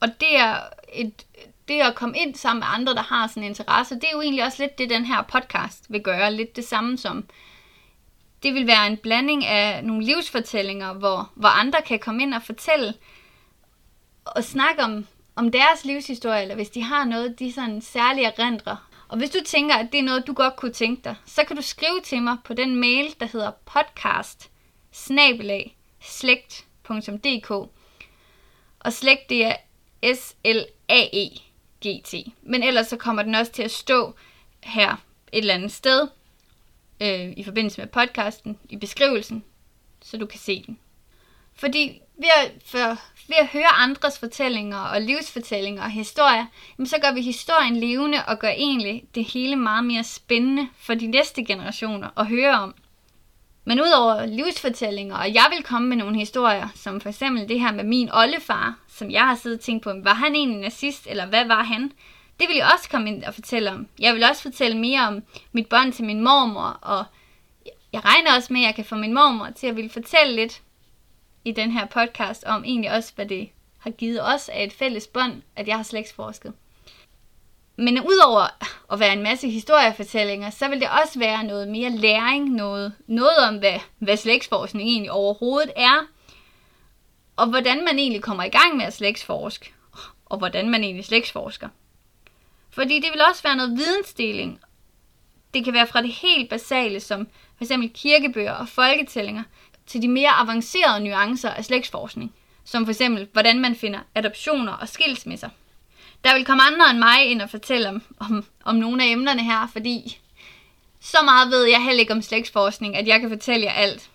Og 0.00 0.08
det 0.20 0.36
er 0.38 0.60
et, 0.92 1.26
det 1.70 1.80
at 1.80 1.94
komme 1.94 2.18
ind 2.18 2.34
sammen 2.34 2.60
med 2.60 2.66
andre, 2.70 2.94
der 2.94 3.02
har 3.02 3.26
sådan 3.26 3.42
en 3.42 3.48
interesse, 3.48 3.94
det 3.94 4.04
er 4.04 4.12
jo 4.12 4.20
egentlig 4.20 4.44
også 4.44 4.62
lidt 4.62 4.78
det, 4.78 4.90
den 4.90 5.04
her 5.04 5.22
podcast 5.22 5.86
vil 5.88 6.02
gøre. 6.02 6.32
Lidt 6.32 6.56
det 6.56 6.64
samme 6.64 6.98
som, 6.98 7.24
det 8.42 8.54
vil 8.54 8.66
være 8.66 8.86
en 8.86 8.96
blanding 8.96 9.44
af 9.44 9.84
nogle 9.84 10.04
livsfortællinger, 10.04 10.92
hvor, 10.92 11.32
hvor 11.34 11.48
andre 11.48 11.82
kan 11.82 11.98
komme 11.98 12.22
ind 12.22 12.34
og 12.34 12.42
fortælle 12.42 12.94
og 14.24 14.44
snakke 14.44 14.82
om, 14.82 15.06
om 15.36 15.50
deres 15.50 15.84
livshistorie, 15.84 16.42
eller 16.42 16.54
hvis 16.54 16.70
de 16.70 16.82
har 16.82 17.04
noget, 17.04 17.38
de 17.38 17.52
sådan 17.52 17.80
særligt 17.80 18.26
erindrer. 18.26 18.88
Og 19.08 19.18
hvis 19.18 19.30
du 19.30 19.38
tænker, 19.46 19.74
at 19.74 19.88
det 19.92 19.98
er 20.00 20.04
noget, 20.04 20.26
du 20.26 20.32
godt 20.32 20.56
kunne 20.56 20.72
tænke 20.72 21.02
dig, 21.04 21.14
så 21.26 21.44
kan 21.44 21.56
du 21.56 21.62
skrive 21.62 22.00
til 22.04 22.22
mig 22.22 22.36
på 22.44 22.54
den 22.54 22.76
mail, 22.76 23.14
der 23.20 23.26
hedder 23.26 23.50
podcast 23.50 24.50
slægt.dk. 26.00 27.50
Og 28.80 28.92
slægt, 28.92 29.30
det 29.30 29.44
er 29.44 29.56
S-L-A-E. 30.14 31.49
GT. 31.86 32.14
Men 32.42 32.62
ellers 32.62 32.86
så 32.86 32.96
kommer 32.96 33.22
den 33.22 33.34
også 33.34 33.52
til 33.52 33.62
at 33.62 33.70
stå 33.70 34.14
her 34.60 34.92
et 35.32 35.38
eller 35.38 35.54
andet 35.54 35.72
sted 35.72 36.08
øh, 37.00 37.32
i 37.36 37.44
forbindelse 37.44 37.80
med 37.80 37.88
podcasten, 37.88 38.58
i 38.68 38.76
beskrivelsen, 38.76 39.44
så 40.02 40.16
du 40.16 40.26
kan 40.26 40.38
se 40.38 40.64
den. 40.66 40.78
Fordi 41.54 42.00
ved 42.18 42.28
at, 42.44 42.52
for, 42.66 42.78
ved 43.28 43.36
at 43.40 43.46
høre 43.46 43.68
andres 43.68 44.18
fortællinger 44.18 44.78
og 44.78 45.00
livsfortællinger 45.00 45.82
og 45.82 45.90
historier, 45.90 46.46
jamen 46.78 46.86
så 46.86 46.98
gør 46.98 47.12
vi 47.12 47.22
historien 47.22 47.76
levende 47.76 48.18
og 48.26 48.38
gør 48.38 48.48
egentlig 48.48 49.04
det 49.14 49.24
hele 49.24 49.56
meget 49.56 49.84
mere 49.84 50.04
spændende 50.04 50.68
for 50.78 50.94
de 50.94 51.06
næste 51.06 51.44
generationer 51.44 52.08
at 52.16 52.26
høre 52.26 52.50
om. 52.50 52.74
Men 53.64 53.80
udover 53.80 54.26
livsfortællinger, 54.26 55.16
og 55.16 55.34
jeg 55.34 55.46
vil 55.56 55.64
komme 55.64 55.88
med 55.88 55.96
nogle 55.96 56.18
historier, 56.18 56.68
som 56.74 57.00
for 57.00 57.08
eksempel 57.08 57.48
det 57.48 57.60
her 57.60 57.72
med 57.72 57.84
min 57.84 58.10
oldefar, 58.12 58.78
som 58.88 59.10
jeg 59.10 59.26
har 59.26 59.36
siddet 59.36 59.58
og 59.58 59.64
tænkt 59.64 59.84
på, 59.84 59.92
var 60.04 60.14
han 60.14 60.34
egentlig 60.34 60.60
nazist, 60.60 61.06
eller 61.06 61.26
hvad 61.26 61.44
var 61.44 61.62
han? 61.62 61.92
Det 62.40 62.48
vil 62.48 62.56
jeg 62.56 62.70
også 62.74 62.88
komme 62.90 63.08
ind 63.08 63.24
og 63.24 63.34
fortælle 63.34 63.70
om. 63.70 63.88
Jeg 63.98 64.14
vil 64.14 64.24
også 64.24 64.42
fortælle 64.42 64.78
mere 64.78 65.08
om 65.08 65.22
mit 65.52 65.68
bånd 65.68 65.92
til 65.92 66.04
min 66.04 66.20
mormor, 66.20 66.78
og 66.82 67.04
jeg 67.92 68.04
regner 68.04 68.36
også 68.36 68.52
med, 68.52 68.60
at 68.60 68.66
jeg 68.66 68.74
kan 68.74 68.84
få 68.84 68.94
min 68.94 69.14
mormor 69.14 69.48
til 69.56 69.66
at 69.66 69.76
ville 69.76 69.90
fortælle 69.90 70.34
lidt 70.34 70.62
i 71.44 71.52
den 71.52 71.70
her 71.70 71.86
podcast 71.86 72.44
om 72.44 72.64
egentlig 72.64 72.92
også, 72.92 73.12
hvad 73.14 73.26
det 73.26 73.48
har 73.78 73.90
givet 73.90 74.34
os 74.34 74.48
af 74.48 74.64
et 74.64 74.72
fælles 74.72 75.06
bånd, 75.06 75.42
at 75.56 75.68
jeg 75.68 75.76
har 75.76 75.82
slægtsforsket. 75.82 76.52
Men 77.80 78.00
udover 78.00 78.46
at 78.92 79.00
være 79.00 79.12
en 79.12 79.22
masse 79.22 79.50
historiefortællinger, 79.50 80.50
så 80.50 80.68
vil 80.68 80.80
det 80.80 80.88
også 81.02 81.18
være 81.18 81.44
noget 81.44 81.68
mere 81.68 81.90
læring, 81.90 82.48
noget, 82.48 82.92
noget 83.06 83.36
om, 83.48 83.58
hvad, 83.58 83.78
hvad 83.98 84.16
slægtsforskning 84.16 84.88
egentlig 84.88 85.10
overhovedet 85.10 85.72
er, 85.76 86.06
og 87.36 87.46
hvordan 87.46 87.84
man 87.84 87.98
egentlig 87.98 88.22
kommer 88.22 88.44
i 88.44 88.48
gang 88.48 88.76
med 88.76 88.84
at 88.84 88.92
slægtsforske, 88.92 89.72
og 90.26 90.38
hvordan 90.38 90.70
man 90.70 90.84
egentlig 90.84 91.04
slægtsforsker. 91.04 91.68
Fordi 92.70 92.94
det 92.94 93.10
vil 93.12 93.22
også 93.28 93.42
være 93.42 93.56
noget 93.56 93.78
vidensdeling. 93.78 94.60
Det 95.54 95.64
kan 95.64 95.74
være 95.74 95.86
fra 95.86 96.02
det 96.02 96.12
helt 96.12 96.50
basale, 96.50 97.00
som 97.00 97.28
f.eks. 97.58 97.72
kirkebøger 97.94 98.52
og 98.52 98.68
folketællinger, 98.68 99.42
til 99.86 100.02
de 100.02 100.08
mere 100.08 100.30
avancerede 100.30 101.04
nuancer 101.04 101.50
af 101.50 101.64
slægtsforskning, 101.64 102.34
som 102.64 102.86
f.eks. 102.86 103.02
hvordan 103.32 103.60
man 103.60 103.76
finder 103.76 104.00
adoptioner 104.14 104.72
og 104.72 104.88
skilsmisser. 104.88 105.48
Der 106.24 106.34
vil 106.34 106.44
komme 106.44 106.62
andre 106.62 106.90
end 106.90 106.98
mig 106.98 107.26
ind 107.26 107.42
og 107.42 107.50
fortælle 107.50 107.88
om, 107.88 108.02
om, 108.20 108.44
om 108.64 108.76
nogle 108.76 109.04
af 109.04 109.08
emnerne 109.08 109.42
her, 109.42 109.68
fordi 109.72 110.18
så 111.00 111.18
meget 111.24 111.50
ved 111.50 111.64
jeg 111.64 111.84
heller 111.84 112.00
ikke 112.00 112.12
om 112.12 112.22
slægtsforskning, 112.22 112.96
at 112.96 113.06
jeg 113.06 113.20
kan 113.20 113.28
fortælle 113.28 113.66
jer 113.66 113.72
alt. 113.72 114.10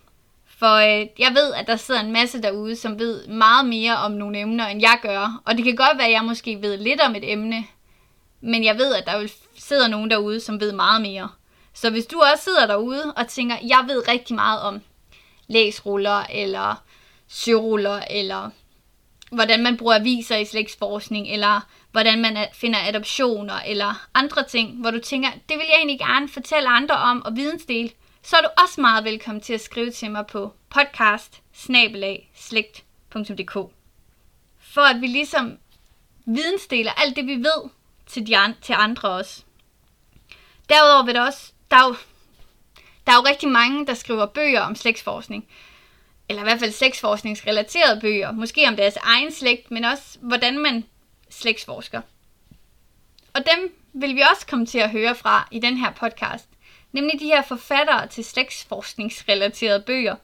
For 0.47 0.75
øh, 0.75 1.07
jeg 1.19 1.31
ved, 1.33 1.53
at 1.53 1.67
der 1.67 1.75
sidder 1.75 2.01
en 2.01 2.11
masse 2.11 2.41
derude, 2.41 2.75
som 2.75 2.99
ved 2.99 3.27
meget 3.27 3.65
mere 3.65 3.97
om 3.97 4.11
nogle 4.11 4.39
emner, 4.39 4.67
end 4.67 4.81
jeg 4.81 4.99
gør. 5.01 5.41
Og 5.45 5.57
det 5.57 5.63
kan 5.63 5.75
godt 5.75 5.97
være, 5.97 6.07
at 6.07 6.13
jeg 6.13 6.23
måske 6.23 6.61
ved 6.61 6.77
lidt 6.77 7.01
om 7.01 7.15
et 7.15 7.31
emne, 7.31 7.65
men 8.41 8.63
jeg 8.63 8.77
ved, 8.77 8.93
at 8.95 9.05
der 9.05 9.19
vil 9.19 9.31
sidder 9.57 9.87
nogen 9.87 10.09
derude, 10.09 10.39
som 10.39 10.59
ved 10.59 10.71
meget 10.71 11.01
mere. 11.01 11.29
Så 11.73 11.89
hvis 11.89 12.05
du 12.05 12.21
også 12.31 12.43
sidder 12.43 12.67
derude 12.67 13.13
og 13.17 13.27
tænker, 13.27 13.55
jeg 13.61 13.83
ved 13.87 14.07
rigtig 14.07 14.35
meget 14.35 14.61
om 14.61 14.81
læsruller, 15.47 16.23
eller 16.29 16.83
syruller, 17.27 18.01
eller 18.09 18.49
hvordan 19.31 19.63
man 19.63 19.77
bruger 19.77 19.95
aviser 19.95 20.37
i 20.37 20.45
slægtsforskning, 20.45 21.27
eller 21.27 21.61
hvordan 21.91 22.21
man 22.21 22.37
finder 22.53 22.79
adoptioner, 22.87 23.59
eller 23.65 24.07
andre 24.13 24.43
ting, 24.43 24.81
hvor 24.81 24.91
du 24.91 24.99
tænker, 24.99 25.29
det 25.31 25.57
vil 25.57 25.65
jeg 25.69 25.75
egentlig 25.77 25.99
gerne 25.99 26.29
fortælle 26.29 26.69
andre 26.69 26.95
om 26.95 27.25
og 27.25 27.35
vidensdele, 27.35 27.89
så 28.23 28.37
er 28.37 28.41
du 28.41 28.47
også 28.63 28.81
meget 28.81 29.03
velkommen 29.03 29.41
til 29.41 29.53
at 29.53 29.61
skrive 29.61 29.91
til 29.91 30.11
mig 30.11 30.27
på 30.27 30.53
podcast 30.69 31.41
For 34.59 34.81
at 34.81 35.01
vi 35.01 35.07
ligesom 35.07 35.57
vidensdeler 36.25 36.91
alt 36.91 37.15
det, 37.15 37.25
vi 37.25 37.35
ved 37.35 37.69
til, 38.05 38.27
de 38.27 38.37
an- 38.37 38.55
til 38.61 38.73
andre 38.73 39.09
også. 39.09 39.43
Derudover 40.69 41.05
vil 41.05 41.15
der 41.15 41.21
også, 41.21 41.51
der 41.71 41.77
er 41.77 41.87
jo, 41.87 41.95
der 43.07 43.11
er 43.11 43.15
jo 43.15 43.25
rigtig 43.29 43.49
mange, 43.49 43.87
der 43.87 43.93
skriver 43.93 44.25
bøger 44.25 44.61
om 44.61 44.75
slægtsforskning. 44.75 45.47
Eller 46.29 46.41
i 46.41 46.45
hvert 46.45 46.59
fald 46.59 46.71
slægtsforskningsrelaterede 46.71 48.01
bøger. 48.01 48.31
Måske 48.31 48.67
om 48.67 48.75
deres 48.75 48.95
egen 48.95 49.31
slægt, 49.31 49.71
men 49.71 49.85
også 49.85 50.17
hvordan 50.21 50.59
man 50.59 50.83
slægtsforsker. 51.29 52.01
Og 53.33 53.41
dem 53.45 53.75
vil 53.93 54.15
vi 54.15 54.21
også 54.31 54.47
komme 54.47 54.65
til 54.65 54.79
at 54.79 54.89
høre 54.89 55.15
fra 55.15 55.47
i 55.51 55.59
den 55.59 55.77
her 55.77 55.91
podcast. 55.91 56.49
Nemlig 56.91 57.19
de 57.19 57.25
her 57.25 57.41
forfattere 57.41 58.07
til 58.07 58.25
slægtsforskningsrelaterede 58.25 59.83
bøger. 59.85 60.15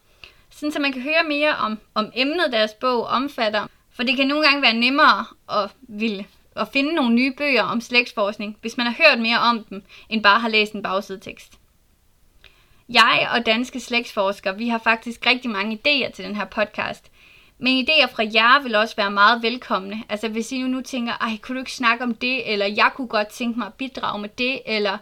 Sådan 0.49 0.71
så 0.71 0.79
man 0.79 0.93
kan 0.93 1.01
høre 1.01 1.23
mere 1.27 1.55
om, 1.55 1.79
om 1.93 2.11
emnet 2.15 2.51
deres 2.51 2.73
bog 2.73 3.05
omfatter. 3.05 3.67
For 3.93 4.03
det 4.03 4.15
kan 4.17 4.27
nogle 4.27 4.47
gange 4.47 4.61
være 4.61 4.73
nemmere 4.73 5.25
at 5.49 5.69
ville 5.81 6.25
at 6.55 6.67
finde 6.73 6.93
nogle 6.93 7.15
nye 7.15 7.33
bøger 7.37 7.63
om 7.63 7.81
slægtsforskning, 7.81 8.57
hvis 8.61 8.77
man 8.77 8.85
har 8.85 8.93
hørt 8.93 9.19
mere 9.19 9.39
om 9.39 9.63
dem, 9.63 9.83
end 10.09 10.23
bare 10.23 10.39
har 10.39 10.49
læst 10.49 10.73
en 10.73 10.83
bagsidetekst. 10.83 11.61
Jeg 12.93 13.30
og 13.34 13.45
danske 13.45 13.80
slægtsforskere, 13.80 14.58
vi 14.58 14.67
har 14.67 14.77
faktisk 14.77 15.25
rigtig 15.25 15.51
mange 15.51 15.75
idéer 15.75 16.12
til 16.12 16.25
den 16.25 16.36
her 16.36 16.45
podcast. 16.45 17.12
Men 17.58 17.88
idéer 17.88 18.15
fra 18.15 18.23
jer 18.23 18.63
vil 18.63 18.75
også 18.75 18.95
være 18.95 19.12
meget 19.12 19.43
velkomne. 19.43 20.04
Altså 20.10 20.27
hvis 20.27 20.51
I 20.51 20.62
nu, 20.62 20.67
nu 20.67 20.82
tænker, 20.82 21.13
ej, 21.13 21.38
kunne 21.41 21.56
du 21.56 21.62
ikke 21.62 21.71
snakke 21.71 22.04
om 22.04 22.15
det, 22.15 22.51
eller 22.51 22.65
jeg 22.65 22.91
kunne 22.95 23.08
godt 23.08 23.27
tænke 23.27 23.60
mig 23.60 23.67
at 23.67 23.73
bidrage 23.73 24.21
med 24.21 24.30
det, 24.30 24.62
eller, 24.65 24.97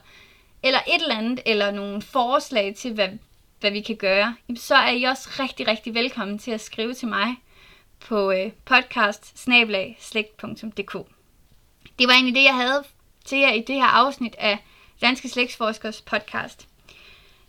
eller 0.63 0.79
et 0.79 1.01
eller 1.01 1.17
andet, 1.17 1.39
eller 1.45 1.71
nogle 1.71 2.01
forslag 2.01 2.75
til, 2.75 2.93
hvad, 2.93 3.09
hvad 3.59 3.71
vi 3.71 3.81
kan 3.81 3.95
gøre, 3.95 4.35
så 4.55 4.75
er 4.75 4.91
I 4.91 5.03
også 5.03 5.29
rigtig, 5.39 5.67
rigtig 5.67 5.93
velkommen 5.93 6.39
til 6.39 6.51
at 6.51 6.61
skrive 6.61 6.93
til 6.93 7.07
mig 7.07 7.35
på 7.99 8.31
øh, 8.31 8.51
podcast 8.65 9.49
det 11.99 12.07
var 12.07 12.13
en 12.13 12.35
idé, 12.35 12.39
jeg 12.39 12.55
havde 12.55 12.83
til 13.25 13.37
jer 13.37 13.51
i 13.51 13.61
det 13.61 13.75
her 13.75 13.85
afsnit 13.85 14.35
af 14.37 14.57
Danske 15.01 15.29
Slægtsforskers 15.29 16.01
podcast. 16.01 16.68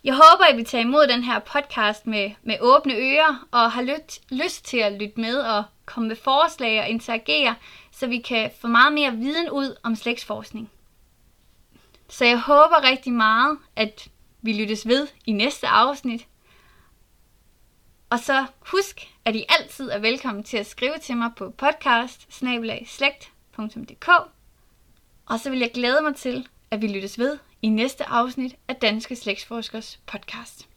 Jeg 0.05 0.15
håber, 0.15 0.45
at 0.51 0.57
vi 0.57 0.65
tager 0.65 0.85
imod 0.85 1.07
den 1.09 1.23
her 1.23 1.39
podcast 1.39 2.07
med, 2.07 2.31
med 2.43 2.57
åbne 2.61 2.95
ører 2.95 3.47
og 3.51 3.73
har 3.73 3.83
lyt, 3.83 4.21
lyst 4.31 4.65
til 4.65 4.79
at 4.79 4.93
lytte 4.93 5.21
med 5.21 5.37
og 5.37 5.65
komme 5.85 6.09
med 6.09 6.17
forslag 6.17 6.81
og 6.81 6.89
interagere, 6.89 7.55
så 7.93 8.07
vi 8.07 8.19
kan 8.19 8.51
få 8.61 8.69
meget 8.69 8.93
mere 8.93 9.13
viden 9.13 9.51
ud 9.51 9.77
om 9.83 9.97
slægtsforskning. 9.97 10.71
Så 12.09 12.25
jeg 12.25 12.41
håber 12.41 12.85
rigtig 12.91 13.13
meget, 13.13 13.59
at 13.77 14.09
vi 14.43 14.53
lyttes 14.53 14.89
ved 14.89 15.09
i 15.27 15.33
næste 15.33 15.69
afsnit. 15.69 16.27
Og 18.11 18.19
så 18.19 18.47
husk, 18.61 19.09
at 19.25 19.37
I 19.37 19.45
altid 19.49 19.91
er 19.91 19.99
velkommen 19.99 20.45
til 20.45 20.57
at 20.57 20.67
skrive 20.67 20.99
til 20.99 21.17
mig 21.17 21.31
på 21.37 21.51
podcast 21.51 22.27
og 25.27 25.41
så 25.41 25.51
vil 25.51 25.59
jeg 25.59 25.71
glæde 25.75 26.03
mig 26.03 26.17
til, 26.17 26.49
at 26.71 26.83
vi 26.83 26.87
lyttes 26.87 27.19
ved 27.19 27.39
i 27.63 27.69
næste 27.69 28.05
afsnit 28.05 28.57
af 28.69 28.77
Danske 28.77 29.17
Slægtsforskers 29.17 30.01
podcast. 30.07 30.69